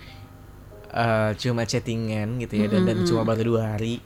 eh, 0.93 1.31
cuma 1.35 1.61
chattingan 1.63 2.37
gitu 2.37 2.53
ya 2.55 2.65
dan, 2.67 2.85
dan 2.85 3.01
cuma 3.03 3.21
baru 3.21 3.41
dua 3.43 3.63
hari 3.71 3.97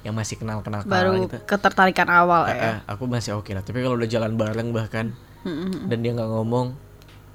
yang 0.00 0.12
masih 0.12 0.34
kenal 0.34 0.60
kenal 0.60 0.80
Baru 0.82 1.12
gitu. 1.20 1.36
ketertarikan 1.44 2.08
awal 2.08 2.48
ya. 2.48 2.80
aku 2.86 3.04
masih 3.04 3.36
oke 3.36 3.52
lah. 3.52 3.60
Tapi 3.60 3.78
kalau 3.78 3.94
udah 3.94 4.08
jalan 4.08 4.32
bareng 4.32 4.72
bahkan 4.72 5.12
Mm-mm. 5.40 5.86
dan 5.86 6.00
dia 6.00 6.10
nggak 6.10 6.24
ngomong, 6.26 6.72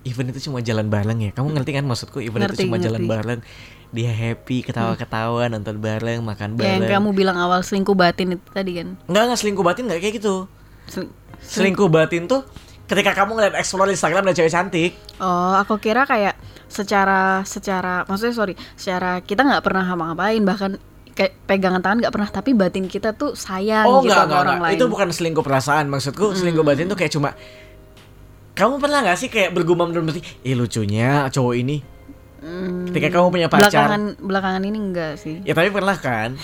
even 0.04 0.26
itu 0.28 0.42
cuma 0.44 0.60
jalan 0.60 0.86
bareng 0.86 1.20
ya. 1.20 1.32
Kamu 1.32 1.50
ngerti 1.52 1.72
kan 1.72 1.86
maksudku? 1.86 2.18
Even 2.20 2.42
Ngerti, 2.42 2.58
itu 2.60 2.66
cuma 2.66 2.78
jalan 2.78 3.00
ngerti. 3.00 3.14
bareng, 3.16 3.40
dia 3.92 4.10
happy, 4.10 4.58
ketawa-ketawa, 4.62 5.46
nonton 5.48 5.78
bareng, 5.78 6.20
makan 6.20 6.58
Ya, 6.58 6.74
yang 6.74 6.82
bareng. 6.82 6.90
kamu 6.92 7.10
bilang 7.14 7.38
awal 7.38 7.62
selingkuh 7.62 7.94
batin 7.94 8.34
itu 8.34 8.46
tadi 8.50 8.72
kan. 8.76 8.98
Nggak 9.06 9.24
nggak 9.24 9.40
selingkuh 9.40 9.62
batin 9.64 9.84
nggak 9.86 10.02
kayak 10.02 10.16
gitu. 10.18 10.36
Seling- 10.86 11.14
Selingkuh 11.38 11.86
batin 11.88 12.26
tuh 12.26 12.42
ketika 12.86 13.12
kamu 13.14 13.32
ngeliat 13.34 13.56
explore 13.56 13.88
Instagram 13.88 14.24
ada 14.24 14.34
cewek 14.34 14.50
cantik. 14.50 14.92
Oh, 15.18 15.54
aku 15.54 15.78
kira 15.78 16.04
kayak 16.04 16.38
secara 16.66 17.42
secara 17.44 18.04
maksudnya 18.04 18.34
sorry, 18.34 18.54
secara 18.74 19.20
kita 19.20 19.42
nggak 19.42 19.62
pernah 19.62 19.84
ngapa-ngapain 19.84 20.42
bahkan 20.42 20.72
kayak 21.12 21.32
pegangan 21.46 21.80
tangan 21.80 21.98
nggak 22.00 22.12
pernah 22.12 22.28
tapi 22.28 22.52
batin 22.52 22.86
kita 22.86 23.12
tuh 23.12 23.34
sayang 23.34 23.86
Oh 23.86 24.00
gitu 24.00 24.12
enggak, 24.12 24.18
sama 24.18 24.26
enggak, 24.26 24.42
orang 24.42 24.54
enggak. 24.54 24.68
lain. 24.68 24.76
Itu 24.76 24.86
bukan 24.86 25.08
selingkuh 25.10 25.42
perasaan 25.42 25.86
Maksudku 25.88 26.36
selingkuh 26.36 26.62
batin 26.62 26.86
tuh 26.86 26.96
kayak 26.96 27.08
cuma 27.10 27.32
Kamu 28.52 28.80
pernah 28.80 29.00
gak 29.02 29.16
sih 29.16 29.28
kayak 29.28 29.52
bergumam 29.52 29.92
dalam 29.92 30.08
hati 30.08 30.20
Ih 30.42 30.56
lucunya 30.56 31.28
cowok 31.30 31.56
ini 31.56 31.78
Hmm, 32.36 32.86
Ketika 32.86 33.10
kamu 33.10 33.32
punya 33.32 33.48
pacar 33.48 33.74
belakangan 33.90 34.02
belakangan 34.22 34.62
ini 34.62 34.78
enggak 34.78 35.18
sih. 35.18 35.42
Ya 35.42 35.58
tapi 35.58 35.72
pernah 35.72 35.98
kan 35.98 36.38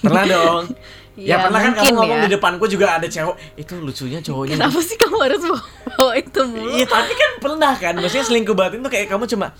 Pernah 0.00 0.24
dong 0.24 0.62
Ya, 1.12 1.36
Ya, 1.36 1.44
pernah 1.44 1.60
kan 1.60 1.72
kamu 1.76 1.92
ngomong 1.92 2.18
ya. 2.18 2.24
di 2.24 2.30
depanku 2.32 2.64
juga 2.64 2.96
ada 2.96 3.04
cewek. 3.04 3.36
Itu 3.54 3.76
lucunya 3.78 4.24
cowoknya. 4.24 4.56
Kenapa 4.56 4.80
sih 4.80 4.96
kamu 4.96 5.16
harus 5.20 5.42
bawa, 5.44 6.12
itu 6.16 6.40
mulu? 6.48 6.72
Iya 6.72 6.86
tapi 6.88 7.12
kan 7.12 7.30
pernah 7.36 7.72
kan. 7.76 7.94
Maksudnya 8.00 8.24
selingkuh 8.24 8.56
batin 8.56 8.80
tuh 8.80 8.88
kayak 8.88 9.12
kamu 9.12 9.28
cuma 9.28 9.52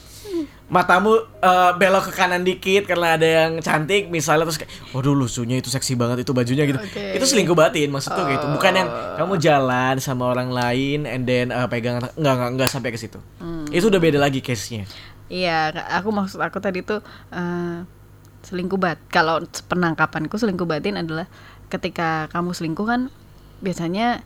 Matamu 0.73 1.13
eh, 1.45 1.71
belok 1.77 2.09
ke 2.09 2.13
kanan 2.17 2.41
dikit 2.41 2.89
Karena 2.89 3.21
ada 3.21 3.29
yang 3.29 3.61
cantik 3.61 4.09
Misalnya 4.09 4.49
terus 4.49 4.57
kayak 4.57 4.73
Waduh 4.97 5.13
lucunya 5.13 5.61
itu 5.61 5.69
seksi 5.69 5.93
banget 5.93 6.25
itu 6.25 6.33
bajunya 6.33 6.65
gitu. 6.65 6.81
Oke. 6.81 7.21
Itu 7.21 7.29
selingkuh 7.29 7.53
batin 7.53 7.93
maksudku 7.93 8.17
kayak 8.17 8.41
gitu. 8.41 8.47
Bukan 8.57 8.73
yang 8.73 8.89
kamu 9.21 9.35
jalan 9.37 9.95
sama 10.01 10.33
orang 10.33 10.49
lain 10.49 11.05
And 11.05 11.29
then 11.29 11.53
eh, 11.53 11.69
pegangan 11.69 12.09
Enggak, 12.17 12.33
enggak, 12.33 12.51
enggak 12.57 12.69
sampai 12.73 12.89
ke 12.89 12.97
situ. 12.97 13.21
Itu 13.69 13.93
udah 13.93 14.01
beda 14.01 14.17
lagi 14.17 14.41
case-nya. 14.41 14.89
Iya, 15.29 15.73
aku 15.93 16.09
maksud 16.09 16.41
aku 16.41 16.57
tadi 16.57 16.81
tuh 16.81 17.05
eh, 17.29 17.85
selingkuh 18.43 18.79
bat. 18.79 18.99
Kalau 19.09 19.43
penangkapanku 19.71 20.35
selingkuh 20.39 20.67
batin 20.67 20.99
adalah 20.99 21.27
ketika 21.73 22.29
kamu 22.31 22.53
selingkuh 22.53 22.87
kan 22.87 23.01
biasanya 23.65 24.23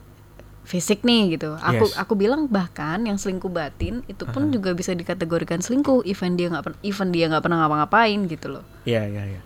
fisik 0.67 1.07
nih 1.07 1.39
gitu. 1.39 1.55
Aku 1.55 1.87
Yes. 1.87 1.95
aku 1.95 2.19
bilang 2.19 2.51
bahkan 2.51 2.99
yang 3.07 3.15
selingkuh 3.15 3.47
batin 3.47 4.03
itu 4.11 4.27
pun 4.27 4.51
juga 4.51 4.75
bisa 4.75 4.91
dikategorikan 4.91 5.63
selingkuh 5.63 6.03
even 6.03 6.35
dia 6.35 6.51
nggak 6.51 6.83
even 6.83 7.15
dia 7.15 7.31
nggak 7.31 7.45
pernah 7.45 7.63
ngapa-ngapain 7.63 8.27
gitu 8.27 8.59
loh. 8.59 8.65
Iya, 8.83 9.07
iya, 9.07 9.23
iya 9.23 9.41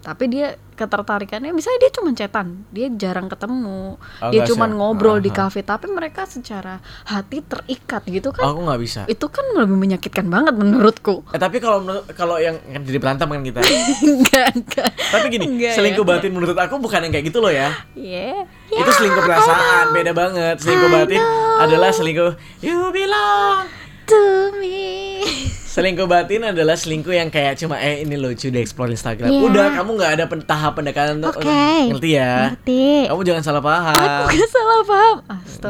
Tapi 0.00 0.24
dia 0.32 0.56
ketertarikannya 0.80 1.52
misalnya 1.52 1.76
dia 1.84 1.92
cuma 1.92 2.08
cetan, 2.16 2.64
dia 2.72 2.88
jarang 2.88 3.28
ketemu, 3.28 4.00
Oh, 4.00 4.30
dia 4.32 4.48
cuma 4.48 4.64
ngobrol 4.64 5.20
di 5.20 5.28
Aha. 5.28 5.44
kafe, 5.44 5.60
tapi 5.60 5.92
mereka 5.92 6.24
secara 6.24 6.80
hati 7.04 7.44
terikat 7.44 8.08
gitu 8.08 8.32
kan. 8.32 8.48
Aku 8.48 8.64
nggak 8.64 8.80
bisa 8.80 9.00
Itu 9.04 9.28
kan 9.28 9.44
lebih 9.52 9.76
menyakitkan 9.76 10.24
banget 10.24 10.56
menurutku. 10.56 11.20
Eh, 11.30 11.40
tapi 11.40 11.60
kalau 11.60 11.84
kalau 12.16 12.40
yang 12.40 12.56
jadi 12.64 12.96
berantem 12.96 13.28
kan 13.28 13.44
kita. 13.44 13.60
enggak, 14.08 14.48
enggak. 14.56 14.90
tapi 15.12 15.26
gini, 15.28 15.44
Enggak, 15.52 15.76
selingkuh 15.76 16.04
ya. 16.04 16.10
batin 16.16 16.32
menurut 16.32 16.56
aku 16.56 16.74
bukan 16.80 17.00
yang 17.04 17.12
kayak 17.12 17.26
gitu 17.28 17.38
loh 17.44 17.52
ya. 17.52 17.68
Iya. 17.92 18.48
Itu 18.72 18.90
selingkuh 18.96 19.20
perasaan, 19.20 19.92
beda 19.92 20.16
banget. 20.16 20.56
Selingkuh 20.64 20.88
batin 20.88 21.20
adalah 21.60 21.92
selingkuh 21.92 22.40
you 22.64 22.88
belong. 22.88 23.68
To 24.10 24.22
me. 24.58 25.22
Selingkuh 25.70 26.10
batin 26.10 26.42
adalah 26.42 26.74
selingkuh 26.74 27.14
yang 27.14 27.30
kayak 27.30 27.54
cuma 27.62 27.78
eh 27.78 28.02
ini 28.02 28.18
lucu 28.18 28.50
di 28.50 28.58
explore 28.58 28.90
Instagram. 28.90 29.30
Iya. 29.30 29.38
Udah, 29.46 29.66
kamu 29.78 29.90
nggak 30.02 30.12
ada 30.18 30.24
pen- 30.26 30.42
tahap 30.42 30.74
pendekatan 30.74 31.22
untuk 31.22 31.38
Oke. 31.38 31.46
ngerti 31.94 32.18
ya. 32.18 32.50
Ngerti. 32.50 33.06
Kamu 33.06 33.22
jangan 33.22 33.42
salah 33.46 33.62
paham. 33.62 33.94
Aku 34.26 34.34
gak 34.34 34.50
salah 34.50 34.80
paham. 34.82 35.16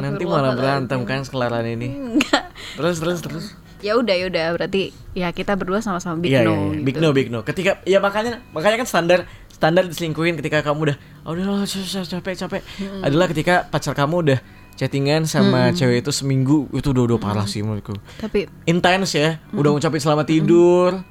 Nanti 0.01 0.25
malah 0.25 0.57
berantem 0.57 1.05
kan 1.05 1.21
sekelaran 1.21 1.69
ini. 1.69 2.17
Enggak. 2.17 2.49
Terus 2.81 2.97
terus 2.97 3.21
terus. 3.21 3.47
ya 3.81 3.97
udah 3.97 4.13
ya 4.13 4.29
udah 4.29 4.45
berarti 4.57 4.93
ya 5.17 5.33
kita 5.33 5.57
berdua 5.57 5.81
sama-sama 5.81 6.21
big 6.21 6.37
Iya, 6.37 6.45
no 6.45 6.53
iya, 6.53 6.57
iya. 6.57 6.69
gitu. 6.73 6.85
Big 6.85 6.97
no, 7.01 7.09
big 7.17 7.29
no. 7.33 7.41
Ketika 7.45 7.81
ya 7.89 7.97
makanya 8.01 8.45
makanya 8.53 8.85
kan 8.85 8.89
standar 8.89 9.19
standar 9.49 9.85
diselingkuhin 9.89 10.37
ketika 10.41 10.61
kamu 10.65 10.93
udah 10.93 10.97
oh, 11.25 11.33
udah 11.33 11.65
capek 12.09 12.37
capek 12.37 12.61
adalah 13.05 13.29
ketika 13.29 13.69
pacar 13.69 13.93
kamu 13.97 14.17
udah 14.25 14.39
chattingan 14.79 15.27
sama 15.27 15.71
cewek 15.75 16.05
itu 16.05 16.13
seminggu 16.15 16.71
itu 16.75 16.91
udah 16.91 17.03
udah 17.15 17.19
parah 17.19 17.47
sih 17.47 17.65
menurutku. 17.65 17.95
tapi 18.19 18.47
Intens 18.67 19.15
ya, 19.15 19.39
udah 19.55 19.71
ngucapin 19.75 20.01
selamat 20.03 20.27
tidur. 20.29 21.03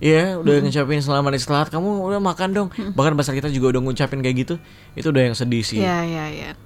Ya, 0.00 0.40
udah 0.40 0.64
ngucapin 0.64 1.04
selamat 1.04 1.36
istirahat, 1.36 1.68
kamu 1.68 2.08
udah 2.08 2.24
makan 2.24 2.48
dong. 2.56 2.68
Bahkan 2.72 3.12
pacar 3.20 3.36
kita 3.36 3.52
juga 3.52 3.76
udah 3.76 3.84
ngucapin 3.84 4.24
kayak 4.24 4.36
gitu. 4.48 4.54
Itu 4.96 5.12
udah 5.12 5.28
yang 5.28 5.36
sedih 5.36 5.60
sih. 5.60 5.76
ya 5.76 6.00
ya 6.08 6.32
ya 6.32 6.56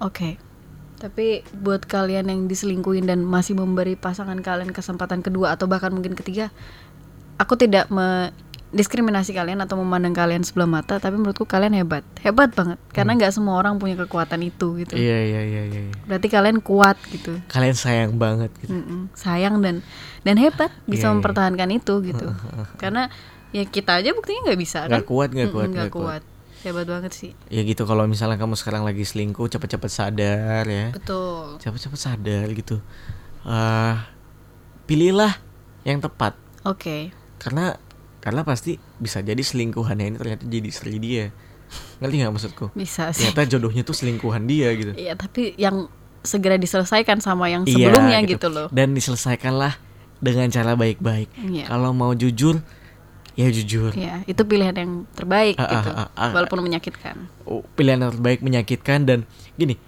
oke 0.00 0.40
tapi 1.00 1.40
buat 1.56 1.88
kalian 1.88 2.28
yang 2.28 2.40
diselingkuhin 2.44 3.08
dan 3.08 3.24
masih 3.24 3.56
memberi 3.56 3.96
pasangan 3.96 4.36
kalian 4.44 4.68
kesempatan 4.68 5.24
kedua 5.24 5.56
atau 5.56 5.64
bahkan 5.64 5.88
mungkin 5.88 6.12
ketiga 6.12 6.52
aku 7.40 7.56
tidak 7.56 7.88
mendiskriminasi 8.70 9.34
kalian 9.34 9.58
atau 9.66 9.74
memandang 9.82 10.14
kalian 10.14 10.46
sebelah 10.46 10.70
mata 10.70 11.02
tapi 11.02 11.18
menurutku 11.18 11.42
kalian 11.42 11.74
hebat. 11.74 12.06
Hebat 12.22 12.54
banget 12.54 12.78
karena 12.94 13.18
nggak 13.18 13.34
semua 13.34 13.58
orang 13.58 13.82
punya 13.82 13.98
kekuatan 13.98 14.46
itu 14.46 14.78
gitu. 14.78 14.94
Iya, 14.94 15.18
iya, 15.26 15.40
iya, 15.42 15.62
iya. 15.66 15.80
iya. 15.90 15.94
berarti 16.06 16.30
kalian 16.30 16.62
kuat 16.62 16.94
gitu. 17.10 17.34
Kalian 17.50 17.74
sayang 17.74 18.14
banget 18.14 18.54
gitu. 18.62 18.70
Sayang 19.18 19.58
dan 19.58 19.82
dan 20.22 20.36
hebat 20.38 20.70
bisa 20.86 21.06
Iya, 21.06 21.10
iya. 21.10 21.14
mempertahankan 21.18 21.70
itu 21.74 21.94
gitu. 22.06 22.26
Karena 22.82 23.10
ya 23.50 23.66
kita 23.66 23.98
aja 23.98 24.14
buktinya 24.14 24.50
nggak 24.50 24.60
bisa 24.62 24.86
kan? 24.86 25.02
Nggak 25.02 25.06
kuat, 25.10 25.28
nggak 25.34 25.50
kuat, 25.50 25.68
nggak 25.74 25.90
kuat. 25.90 26.22
kuat. 26.22 26.22
Hebat 26.60 26.86
banget 26.86 27.12
sih. 27.16 27.32
Ya 27.50 27.64
gitu 27.66 27.88
kalau 27.88 28.04
misalnya 28.06 28.38
kamu 28.38 28.54
sekarang 28.54 28.84
lagi 28.86 29.02
selingkuh, 29.02 29.48
cepet-cepet 29.50 29.90
sadar 29.90 30.64
ya. 30.68 30.92
betul. 30.94 31.58
Cepet-cepet 31.58 31.98
sadar 31.98 32.46
gitu. 32.54 32.78
Eh 33.48 33.96
pilihlah 34.86 35.34
yang 35.82 35.98
tepat. 35.98 36.36
Oke. 36.62 37.10
Karena 37.40 37.74
karena 38.20 38.40
pasti 38.42 38.76
bisa 38.96 39.20
jadi 39.20 39.40
selingkuhannya 39.40 40.06
ini 40.06 40.16
ternyata 40.16 40.44
jadi 40.44 40.66
istri 40.66 40.96
dia 40.96 41.32
ngerti 41.98 42.14
nggak 42.18 42.32
maksudku 42.32 42.66
bisa 42.72 43.10
sih 43.10 43.24
ternyata 43.26 43.48
jodohnya 43.48 43.82
tuh 43.82 43.94
selingkuhan 43.94 44.44
dia 44.44 44.68
gitu 44.72 44.92
Iya 44.92 45.14
tapi 45.14 45.54
yang 45.56 45.88
segera 46.20 46.54
diselesaikan 46.54 47.18
sama 47.18 47.48
yang 47.48 47.64
Iya, 47.64 47.88
sebelumnya 47.88 48.18
gitu. 48.22 48.48
loh. 48.48 48.68
dan 48.68 48.92
diselesaikanlah 48.92 49.78
dengan 50.18 50.48
cara 50.48 50.76
baik-baik 50.76 51.32
Iya. 51.32 51.64
kalau 51.64 51.90
mau 51.90 52.12
jujur 52.12 52.60
ya 53.32 53.48
jujur 53.48 53.94
Iya, 53.94 54.20
itu 54.26 54.42
pilihan 54.42 54.74
yang 54.74 55.08
terbaik 55.10 55.56
Ah, 55.56 55.64
ah, 55.64 55.72
gitu. 55.72 55.90
ah, 55.90 56.08
ah. 56.12 56.30
Walaupun 56.34 56.60
menyakitkan. 56.60 57.16
Oh, 57.46 57.64
pilihan 57.72 57.96
yang 57.98 58.12
terbaik 58.12 58.42
menyakitkan 58.42 59.06
dan 59.06 59.18
gini 59.54 59.80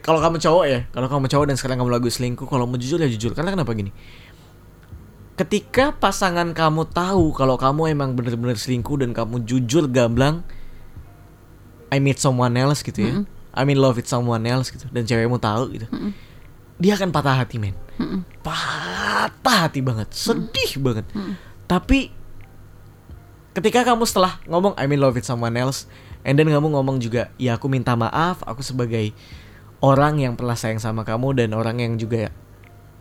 kalau 0.00 0.18
kamu 0.18 0.42
cowok 0.42 0.64
ya 0.66 0.80
kalau 0.90 1.06
kamu 1.06 1.26
cowok 1.28 1.46
dan 1.46 1.54
sekarang 1.54 1.78
kamu 1.78 1.90
lagi 1.92 2.10
selingkuh 2.10 2.46
kalau 2.46 2.66
mau 2.66 2.74
jujur 2.74 2.98
ya 2.98 3.06
jujur 3.06 3.38
karena 3.38 3.52
kenapa 3.52 3.70
gini 3.70 3.94
ketika 5.36 5.92
pasangan 5.92 6.56
kamu 6.56 6.88
tahu 6.88 7.36
kalau 7.36 7.60
kamu 7.60 7.92
emang 7.92 8.16
bener-bener 8.16 8.56
selingkuh 8.56 8.96
dan 9.04 9.12
kamu 9.12 9.44
jujur 9.44 9.84
gamblang 9.86 10.40
I 11.92 12.00
meet 12.00 12.18
someone 12.18 12.56
else 12.56 12.82
gitu 12.82 12.98
ya. 13.04 13.12
I 13.56 13.62
mean 13.64 13.78
love 13.78 13.96
with 13.96 14.08
someone 14.08 14.42
else 14.48 14.72
gitu 14.72 14.88
dan 14.90 15.04
cewekmu 15.04 15.36
tahu 15.38 15.76
gitu. 15.76 15.86
Dia 16.76 16.96
akan 16.96 17.12
patah 17.12 17.36
hati 17.44 17.56
men. 17.60 17.76
Mm-mm. 17.96 18.28
patah 18.44 19.68
hati 19.68 19.80
banget 19.80 20.12
sedih 20.12 20.80
banget. 20.84 21.08
Tapi 21.64 22.12
ketika 23.56 23.88
kamu 23.88 24.04
setelah 24.04 24.36
ngomong 24.44 24.76
I 24.76 24.84
mean 24.84 25.00
love 25.00 25.16
with 25.16 25.24
someone 25.24 25.56
else 25.56 25.88
and 26.24 26.36
then 26.36 26.48
kamu 26.48 26.68
ngomong 26.72 27.00
juga 27.00 27.32
ya 27.40 27.56
aku 27.56 27.72
minta 27.72 27.96
maaf 27.96 28.44
aku 28.44 28.60
sebagai 28.60 29.16
orang 29.80 30.20
yang 30.20 30.36
pernah 30.36 30.56
sayang 30.56 30.80
sama 30.80 31.08
kamu 31.08 31.32
dan 31.40 31.56
orang 31.56 31.80
yang 31.80 31.96
juga 31.96 32.28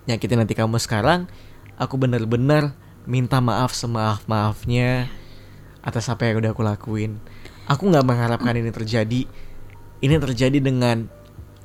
nyakitin 0.08 0.40
hati 0.44 0.56
kamu 0.56 0.80
sekarang 0.80 1.28
aku 1.76 1.96
bener-bener 2.00 2.72
minta 3.06 3.38
maaf 3.44 3.76
semaaf 3.76 4.26
maafnya 4.26 5.12
atas 5.86 6.10
apa 6.10 6.26
yang 6.26 6.42
udah 6.42 6.52
aku 6.52 6.64
lakuin. 6.66 7.22
Aku 7.70 7.86
nggak 7.90 8.06
mengharapkan 8.06 8.58
ini 8.58 8.74
terjadi. 8.74 9.30
Ini 10.02 10.16
terjadi 10.18 10.58
dengan 10.58 11.06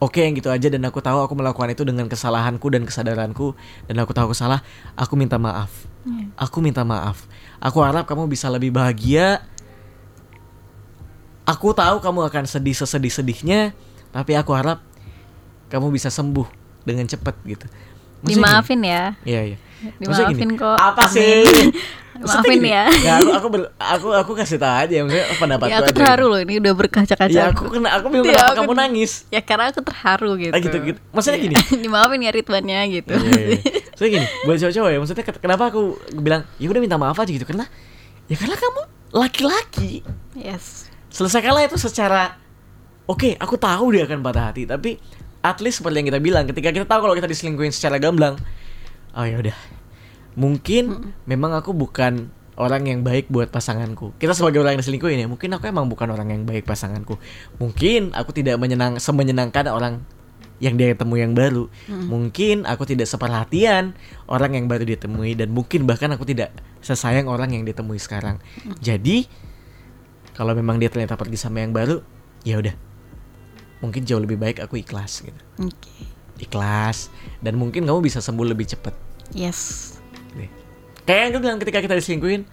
oke 0.01 0.21
yang 0.21 0.37
gitu 0.37 0.49
aja 0.53 0.69
dan 0.69 0.85
aku 0.85 1.01
tahu 1.01 1.25
aku 1.25 1.33
melakukan 1.37 1.73
itu 1.73 1.85
dengan 1.85 2.09
kesalahanku 2.09 2.69
dan 2.73 2.85
kesadaranku 2.85 3.53
dan 3.89 3.97
aku 4.01 4.13
tahu 4.17 4.33
aku 4.33 4.37
salah 4.37 4.61
aku 4.97 5.17
minta 5.17 5.37
maaf. 5.37 5.73
Iya. 6.05 6.33
aku 6.37 6.65
minta 6.65 6.85
maaf. 6.85 7.29
Aku 7.61 7.85
harap 7.85 8.09
kamu 8.09 8.29
bisa 8.29 8.49
lebih 8.49 8.73
bahagia. 8.73 9.45
Aku 11.45 11.77
tahu 11.77 12.01
kamu 12.01 12.31
akan 12.31 12.45
sedih 12.49 12.77
sesedih 12.77 13.13
sedihnya 13.13 13.77
tapi 14.15 14.37
aku 14.39 14.55
harap 14.55 14.81
kamu 15.71 15.93
bisa 15.95 16.11
sembuh 16.11 16.47
dengan 16.83 17.07
cepat 17.07 17.37
gitu 17.47 17.67
Maksudnya 18.21 18.37
Dimaafin 18.43 18.81
ya. 18.83 19.03
iya 19.23 19.41
iya 19.47 19.59
Dimaafin 19.97 20.37
gini, 20.39 20.55
kok. 20.55 20.77
apa 20.77 21.03
sih 21.07 21.41
Maafin 22.21 22.53
gini, 22.55 22.69
ya. 22.69 22.85
nggak, 22.85 23.17
aku 23.17 23.31
aku 23.33 23.49
ber- 23.49 23.73
aku 23.75 24.09
aku 24.13 24.33
kasih 24.37 24.61
tahu 24.61 24.75
aja 24.77 24.93
maksudnya 25.01 25.27
pendapatku 25.35 25.73
Ya 25.73 25.77
aku 25.79 25.87
aja 25.87 25.97
terharu 25.97 26.25
loh 26.29 26.39
ini 26.39 26.55
udah 26.59 26.73
berkaca-kaca. 26.75 27.33
ya 27.33 27.45
aku 27.49 27.65
kena 27.71 27.89
aku 27.91 28.07
bingung 28.07 28.29
Iya, 28.29 28.37
kenapa 28.37 28.53
aku- 28.53 28.59
kamu 28.61 28.73
nangis 28.77 29.13
Ya 29.27 29.41
karena 29.41 29.65
aku 29.67 29.81
terharu 29.81 30.31
gitu. 30.37 30.53
Ah, 30.53 30.61
gitu, 30.61 30.77
gitu. 30.85 30.99
Maksudnya 31.11 31.39
Iya. 31.39 31.45
gini. 31.47 31.57
Dimaafin 31.85 32.21
ya 32.21 32.31
Ridwannya 32.31 32.79
gitu. 32.93 33.15
Iya, 33.17 33.41
iya. 33.49 33.59
Soalnya 33.95 34.13
gini, 34.15 34.27
buat 34.43 34.57
cowok-cowok 34.59 34.91
ya, 34.91 34.99
maksudnya 34.99 35.25
kenapa 35.35 35.63
aku 35.67 35.81
bilang 36.15 36.43
ya 36.57 36.67
udah 36.69 36.81
minta 36.81 36.97
maaf 36.97 37.17
aja 37.17 37.31
gitu 37.31 37.45
karena 37.45 37.65
ya 38.27 38.37
karena 38.37 38.55
kamu 38.55 38.81
laki-laki. 39.11 40.05
yes. 40.35 40.93
Selesaikanlah 41.09 41.65
itu 41.65 41.77
secara 41.77 42.37
oke, 43.05 43.33
aku 43.35 43.57
tahu 43.57 43.93
dia 43.93 44.05
akan 44.05 44.21
patah 44.21 44.45
hati, 44.47 44.63
tapi 44.65 45.01
at 45.41 45.59
least 45.65 45.81
seperti 45.81 46.05
yang 46.05 46.09
kita 46.09 46.21
bilang, 46.21 46.45
ketika 46.49 46.69
kita 46.73 46.87
tahu 46.87 47.09
kalau 47.09 47.15
kita 47.17 47.29
diselingkuhin 47.29 47.73
secara 47.73 47.97
gamblang, 47.97 48.37
oh 49.17 49.25
ya 49.25 49.41
udah. 49.41 49.57
Mungkin 50.39 51.13
memang 51.27 51.57
aku 51.57 51.75
bukan 51.75 52.31
orang 52.61 52.85
yang 52.87 53.01
baik 53.01 53.33
buat 53.33 53.49
pasanganku. 53.49 54.13
Kita 54.21 54.37
sebagai 54.37 54.61
orang 54.61 54.77
yang 54.77 54.83
diselingkuhin 54.85 55.25
ya, 55.25 55.27
mungkin 55.27 55.57
aku 55.57 55.65
emang 55.67 55.89
bukan 55.89 56.13
orang 56.13 56.29
yang 56.29 56.43
baik 56.45 56.69
pasanganku. 56.69 57.17
Mungkin 57.57 58.13
aku 58.13 58.37
tidak 58.37 58.61
menyenang 58.61 59.01
semenyenangkan 59.01 59.73
orang 59.73 60.05
yang 60.61 60.77
dia 60.77 60.93
temui 60.93 61.25
yang 61.25 61.33
baru. 61.33 61.73
Mungkin 61.89 62.69
aku 62.69 62.85
tidak 62.85 63.09
seperhatian 63.09 63.97
orang 64.29 64.61
yang 64.61 64.69
baru 64.69 64.85
ditemui 64.85 65.41
dan 65.41 65.49
mungkin 65.57 65.89
bahkan 65.89 66.13
aku 66.13 66.29
tidak 66.29 66.53
sesayang 66.85 67.33
orang 67.33 67.57
yang 67.57 67.65
ditemui 67.65 67.97
sekarang. 67.97 68.37
Jadi 68.85 69.25
kalau 70.37 70.53
memang 70.53 70.77
dia 70.77 70.93
ternyata 70.93 71.17
pergi 71.17 71.41
sama 71.41 71.65
yang 71.65 71.73
baru, 71.73 72.05
ya 72.45 72.61
udah. 72.61 72.90
Mungkin 73.81 74.05
jauh 74.05 74.21
lebih 74.21 74.37
baik 74.37 74.61
aku 74.61 74.81
ikhlas 74.81 75.25
gitu. 75.25 75.41
Oke. 75.61 75.93
Ikhlas 76.41 77.09
dan 77.41 77.57
mungkin 77.57 77.85
kamu 77.85 78.01
bisa 78.01 78.21
sembuh 78.21 78.47
lebih 78.49 78.69
cepat. 78.69 78.93
Yes. 79.33 79.93
Kayak 81.09 81.21
yang 81.21 81.31
gue 81.35 81.43
bilang 81.43 81.59
ketika 81.59 81.81
kita 81.83 81.97
diselingkuhin, 81.97 82.45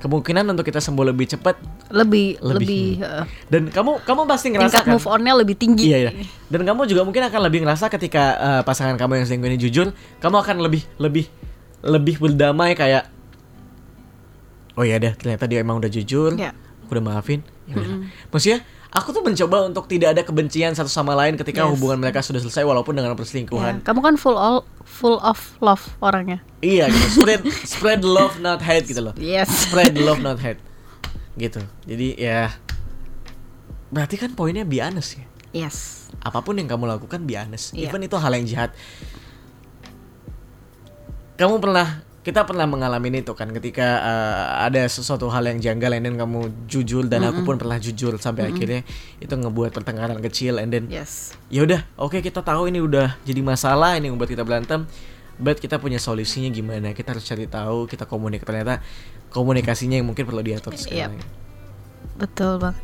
kemungkinan 0.00 0.46
untuk 0.48 0.64
kita 0.64 0.80
sembuh 0.80 1.12
lebih 1.12 1.28
cepat 1.28 1.58
Lebih 1.88 2.40
Lebih. 2.44 2.68
lebih, 2.68 2.88
uh, 3.00 3.24
dan 3.48 3.72
kamu 3.72 4.04
kamu 4.04 4.20
pasti 4.28 4.52
tingkat 4.52 4.60
ngerasakan 4.68 4.92
move 5.00 5.08
on-nya 5.08 5.32
lebih 5.36 5.56
tinggi. 5.56 5.88
Iya, 5.88 5.98
iya. 6.08 6.12
Dan 6.52 6.68
kamu 6.68 6.84
juga 6.84 7.00
mungkin 7.04 7.24
akan 7.24 7.40
lebih 7.48 7.64
ngerasa 7.64 7.88
ketika 7.88 8.24
eh, 8.36 8.62
pasangan 8.62 9.00
kamu 9.00 9.20
yang 9.20 9.26
selingkuh 9.26 9.48
ini 9.48 9.58
jujur, 9.58 9.86
kamu 10.20 10.36
akan 10.40 10.56
lebih 10.60 10.84
lebih 11.00 11.26
lebih 11.80 12.20
berdamai 12.20 12.76
kayak 12.76 13.08
Oh 14.78 14.86
ya 14.86 15.00
deh, 15.02 15.10
ternyata 15.16 15.50
dia 15.50 15.58
emang 15.64 15.82
udah 15.82 15.90
jujur. 15.90 16.38
Iya. 16.38 16.54
Aku 16.86 16.94
udah 16.94 17.04
maafin. 17.08 17.42
Ya 17.68 17.76
udah. 17.76 18.00
Maksudnya, 18.32 18.58
aku 18.88 19.12
tuh 19.12 19.20
mencoba 19.20 19.68
untuk 19.68 19.84
tidak 19.86 20.16
ada 20.16 20.22
kebencian 20.24 20.72
satu 20.72 20.88
sama 20.88 21.12
lain 21.12 21.36
ketika 21.36 21.68
Yes. 21.68 21.76
hubungan 21.76 22.00
mereka 22.00 22.24
sudah 22.24 22.40
selesai 22.40 22.64
walaupun 22.64 22.96
dengan 22.96 23.12
perselingkuhan. 23.12 23.84
Kamu 23.84 24.00
kan 24.00 24.16
full 24.16 24.34
all 24.34 24.64
full 24.88 25.20
of 25.20 25.36
love 25.60 25.84
orangnya. 26.00 26.40
Iya 26.58 26.88
gitu. 26.88 27.20
Spread 27.20 27.40
spread 27.68 28.00
love 28.00 28.40
not 28.40 28.64
hate 28.64 28.88
gitu 28.88 29.04
loh. 29.04 29.14
Yes. 29.20 29.68
Spread 29.68 30.00
love 30.08 30.18
not 30.18 30.40
hate. 30.40 30.58
Gitu. 31.36 31.60
Jadi 31.84 32.16
ya 32.16 32.56
berarti 33.92 34.16
kan 34.16 34.32
poinnya 34.32 34.64
be 34.64 34.80
honest 34.80 35.20
ya. 35.20 35.24
Yes. 35.52 36.08
apa 36.18 36.40
pun 36.40 36.56
yang 36.56 36.66
kamu 36.66 36.88
lakukan 36.88 37.28
be 37.28 37.36
honest. 37.36 37.76
Iya. 37.76 37.92
Even 37.92 38.00
itu 38.02 38.16
hal 38.16 38.32
yang 38.32 38.48
jahat. 38.48 38.72
Kamu 41.38 41.60
pernah 41.62 42.02
kita 42.26 42.44
pernah 42.44 42.68
mengalami 42.68 43.22
itu 43.24 43.32
kan 43.32 43.48
ketika 43.54 44.02
uh, 44.04 44.66
ada 44.68 44.84
sesuatu 44.90 45.30
hal 45.32 45.48
yang 45.48 45.62
janggal 45.62 45.96
and 45.96 46.04
then 46.04 46.16
kamu 46.18 46.50
jujur 46.68 47.06
dan 47.08 47.24
aku 47.24 47.46
pun 47.46 47.56
pernah 47.56 47.78
jujur 47.80 48.18
sampai 48.20 48.52
akhirnya 48.52 48.82
itu 49.22 49.32
ngebuat 49.32 49.72
pertengkaran 49.72 50.18
kecil 50.20 50.60
and 50.60 50.74
then 50.74 50.84
Yes. 50.92 51.32
ya 51.48 51.64
udah 51.64 51.86
oke 51.96 52.18
kita 52.20 52.42
tahu 52.44 52.68
ini 52.68 52.82
udah 52.82 53.16
jadi 53.22 53.40
masalah 53.40 53.96
ini 53.96 54.12
membuat 54.12 54.34
kita 54.34 54.44
berantem 54.44 54.84
but 55.38 55.62
kita 55.62 55.78
punya 55.78 56.02
solusinya 56.02 56.50
gimana? 56.50 56.90
Kita 56.92 57.14
harus 57.14 57.22
cari 57.24 57.46
tahu 57.46 57.86
kita 57.86 58.04
komunik 58.10 58.42
ternyata 58.42 58.82
komunikasinya 59.30 59.94
yang 59.96 60.10
mungkin 60.10 60.26
perlu 60.26 60.42
diatur 60.42 60.74
sekarang. 60.74 61.14
Betul 62.18 62.58
banget. 62.58 62.82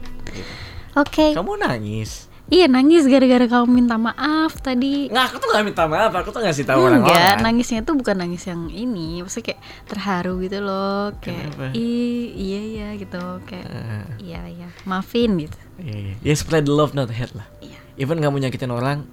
Oke. 0.94 1.34
kamu 1.34 1.58
nangis 1.58 2.30
Iya 2.44 2.68
nangis 2.68 3.08
gara-gara 3.08 3.48
kamu 3.48 3.66
minta 3.72 3.96
maaf 3.96 4.60
tadi. 4.60 5.08
nggak 5.08 5.24
aku 5.32 5.36
tuh 5.40 5.48
nggak 5.48 5.64
minta 5.64 5.84
maaf 5.88 6.12
aku 6.12 6.28
tuh 6.28 6.44
ngasih 6.44 6.68
tahu 6.68 6.76
Enggak, 6.76 7.08
orang-orang 7.08 7.40
nangisnya 7.40 7.80
tuh 7.80 7.96
bukan 7.96 8.16
nangis 8.20 8.44
yang 8.44 8.68
ini, 8.68 9.24
maksudnya 9.24 9.56
kayak 9.56 9.60
terharu 9.88 10.44
gitu 10.44 10.58
loh, 10.60 11.16
kayak 11.24 11.56
Kenapa? 11.56 11.72
iya 11.72 12.60
iya 12.60 12.88
gitu, 13.00 13.22
kayak 13.48 13.64
Ah. 13.64 14.04
iya 14.20 14.44
iya, 14.44 14.68
maafin 14.84 15.40
gitu. 15.40 15.56
Iya, 15.80 15.96
iya. 15.96 16.14
Ya 16.20 16.34
spread 16.36 16.68
love 16.68 16.92
not 16.92 17.08
hate 17.08 17.32
lah. 17.32 17.48
Iya. 17.64 17.80
Even 17.96 18.20
kamu 18.20 18.44
nyakitin 18.44 18.68
orang, 18.68 19.08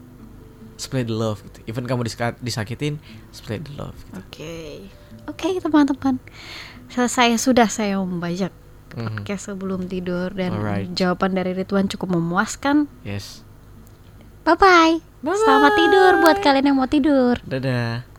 spread 0.76 1.08
the 1.08 1.16
love 1.16 1.40
gitu. 1.42 1.64
Even 1.66 1.88
kamu 1.88 2.04
disakitin, 2.38 3.00
spread 3.32 3.64
the 3.64 3.74
love. 3.74 3.96
Gitu. 3.96 4.20
Oke. 4.20 4.56
Oke, 5.26 5.48
teman-teman. 5.56 6.20
Selesai 6.90 7.40
sudah 7.40 7.72
saya 7.72 7.96
membajak 7.96 8.52
Podcast 8.94 9.50
sebelum 9.52 9.88
tidur 9.88 10.32
dan 10.36 10.56
Alright. 10.60 10.92
jawaban 10.92 11.34
dari 11.34 11.56
Ridwan 11.56 11.88
cukup 11.88 12.20
memuaskan. 12.20 12.92
Yes. 13.08 13.42
Bye-bye. 14.44 15.00
Bye-bye. 15.22 15.42
Selamat 15.42 15.74
tidur 15.78 16.12
buat 16.20 16.38
kalian 16.42 16.74
yang 16.74 16.78
mau 16.78 16.90
tidur. 16.90 17.38
Dadah. 17.46 18.11